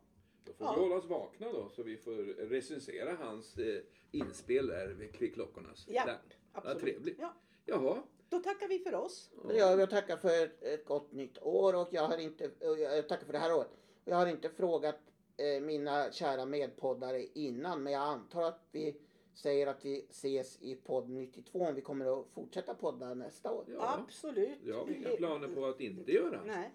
Då 0.45 0.53
får 0.53 0.67
Ja. 0.67 0.73
vi 0.75 0.81
hålla 0.81 0.95
oss 0.95 1.05
vakna 1.05 1.51
då 1.51 1.69
så 1.69 1.83
vi 1.83 1.97
får 1.97 2.11
recensera 2.49 3.15
hans 3.15 3.57
eh, 3.57 3.81
inspel 4.11 4.67
där 4.67 4.87
vid 4.87 5.13
Kvickklockornas. 5.13 5.85
Ja, 5.89 6.05
Där. 6.05 6.17
absolut. 6.53 6.81
trevligt. 6.81 7.17
Ja, 7.19 7.33
Jaha. 7.65 7.97
Då 8.35 8.41
tackar 8.43 8.67
vi 8.67 8.79
för 8.79 8.95
oss. 8.95 9.29
Vi 9.49 9.83
och 9.83 9.89
tackar 9.89 10.17
för 10.17 10.43
ett, 10.43 10.63
ett 10.63 10.85
gott 10.85 11.11
nytt 11.11 11.37
år 11.41 11.75
och 11.75 11.87
jag 11.91 12.07
har 12.07 12.17
inte, 12.17 12.51
jag 12.59 13.07
tackar 13.07 13.25
för 13.25 13.33
det 13.33 13.39
här 13.39 13.55
året. 13.55 13.69
Jag 14.05 14.15
har 14.15 14.27
inte 14.27 14.49
frågat 14.49 14.99
eh, 15.37 15.61
mina 15.61 16.11
kära 16.11 16.45
medpoddare 16.45 17.23
innan 17.33 17.83
men 17.83 17.93
jag 17.93 18.01
antar 18.01 18.41
att 18.41 18.59
vi 18.71 18.95
säger 19.33 19.67
att 19.67 19.85
vi 19.85 20.05
ses 20.09 20.61
i 20.61 20.75
podd 20.75 21.09
92 21.09 21.59
om 21.59 21.75
vi 21.75 21.81
kommer 21.81 22.19
att 22.19 22.27
fortsätta 22.33 22.73
podda 22.73 23.13
nästa 23.13 23.51
år. 23.51 23.65
Ja. 23.67 23.99
Absolut. 24.03 24.59
Jag 24.63 24.75
har 24.75 24.89
inga 24.89 25.09
planer 25.09 25.47
på 25.47 25.65
att 25.65 25.81
inte 25.81 26.11
göra. 26.11 26.41
Nej. 26.45 26.71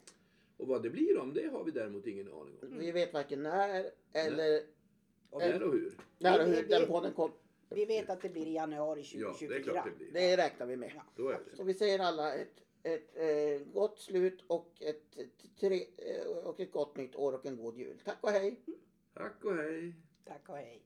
Och 0.57 0.67
vad 0.67 0.83
det 0.83 0.91
blir 0.91 1.19
om 1.19 1.35
det 1.35 1.53
har 1.53 1.65
vi 1.65 1.71
däremot 1.71 2.07
ingen 2.07 2.29
aning 2.29 2.55
om. 2.63 2.79
Vi 2.79 2.93
vet 2.93 3.13
varken 3.13 3.43
när 3.43 3.91
eller 4.13 4.63
Och 5.31 5.41
när 5.41 5.63
och 5.63 5.73
hur. 5.73 5.93
när 6.19 6.41
och 6.41 6.47
hur 6.47 6.69
den 6.69 6.87
podden 6.87 7.13
kom. 7.13 7.31
Vi 7.71 7.85
vet 7.85 8.11
att 8.11 8.23
det 8.23 8.29
blir 8.29 8.47
i 8.47 8.53
januari 8.55 9.03
Ja, 9.15 9.19
det 9.39 9.45
är 9.45 9.49
2024. 9.49 9.73
klart 9.73 9.85
det 9.85 9.91
blir. 10.05 10.13
Det 10.13 10.37
räknar 10.37 10.67
vi 10.67 10.77
med. 10.77 10.93
Ja. 10.95 11.03
Då 11.17 11.29
är 11.29 11.41
det. 11.51 11.57
Så 11.57 11.65
vi 11.65 11.75
säger 11.75 11.99
alla 11.99 12.35
ett, 12.35 12.61
ett 12.83 13.17
eh, 13.17 13.67
gott 13.73 13.99
slut 13.99 14.45
och 14.47 14.73
ett, 14.81 15.17
ett, 15.19 15.57
tre, 15.61 15.87
eh, 15.97 16.27
och 16.27 16.61
ett 16.61 16.73
gott 16.73 16.97
nytt 16.97 17.17
år 17.17 17.33
och 17.33 17.47
en 17.47 17.57
god 17.57 17.77
jul. 17.77 18.01
Tack 18.05 18.19
och 18.21 18.31
hej! 18.31 18.61
Tack 19.15 19.45
och 19.45 19.57
hej. 19.57 19.95
Tack 20.25 20.49
och 20.49 20.57
hej. 20.57 20.83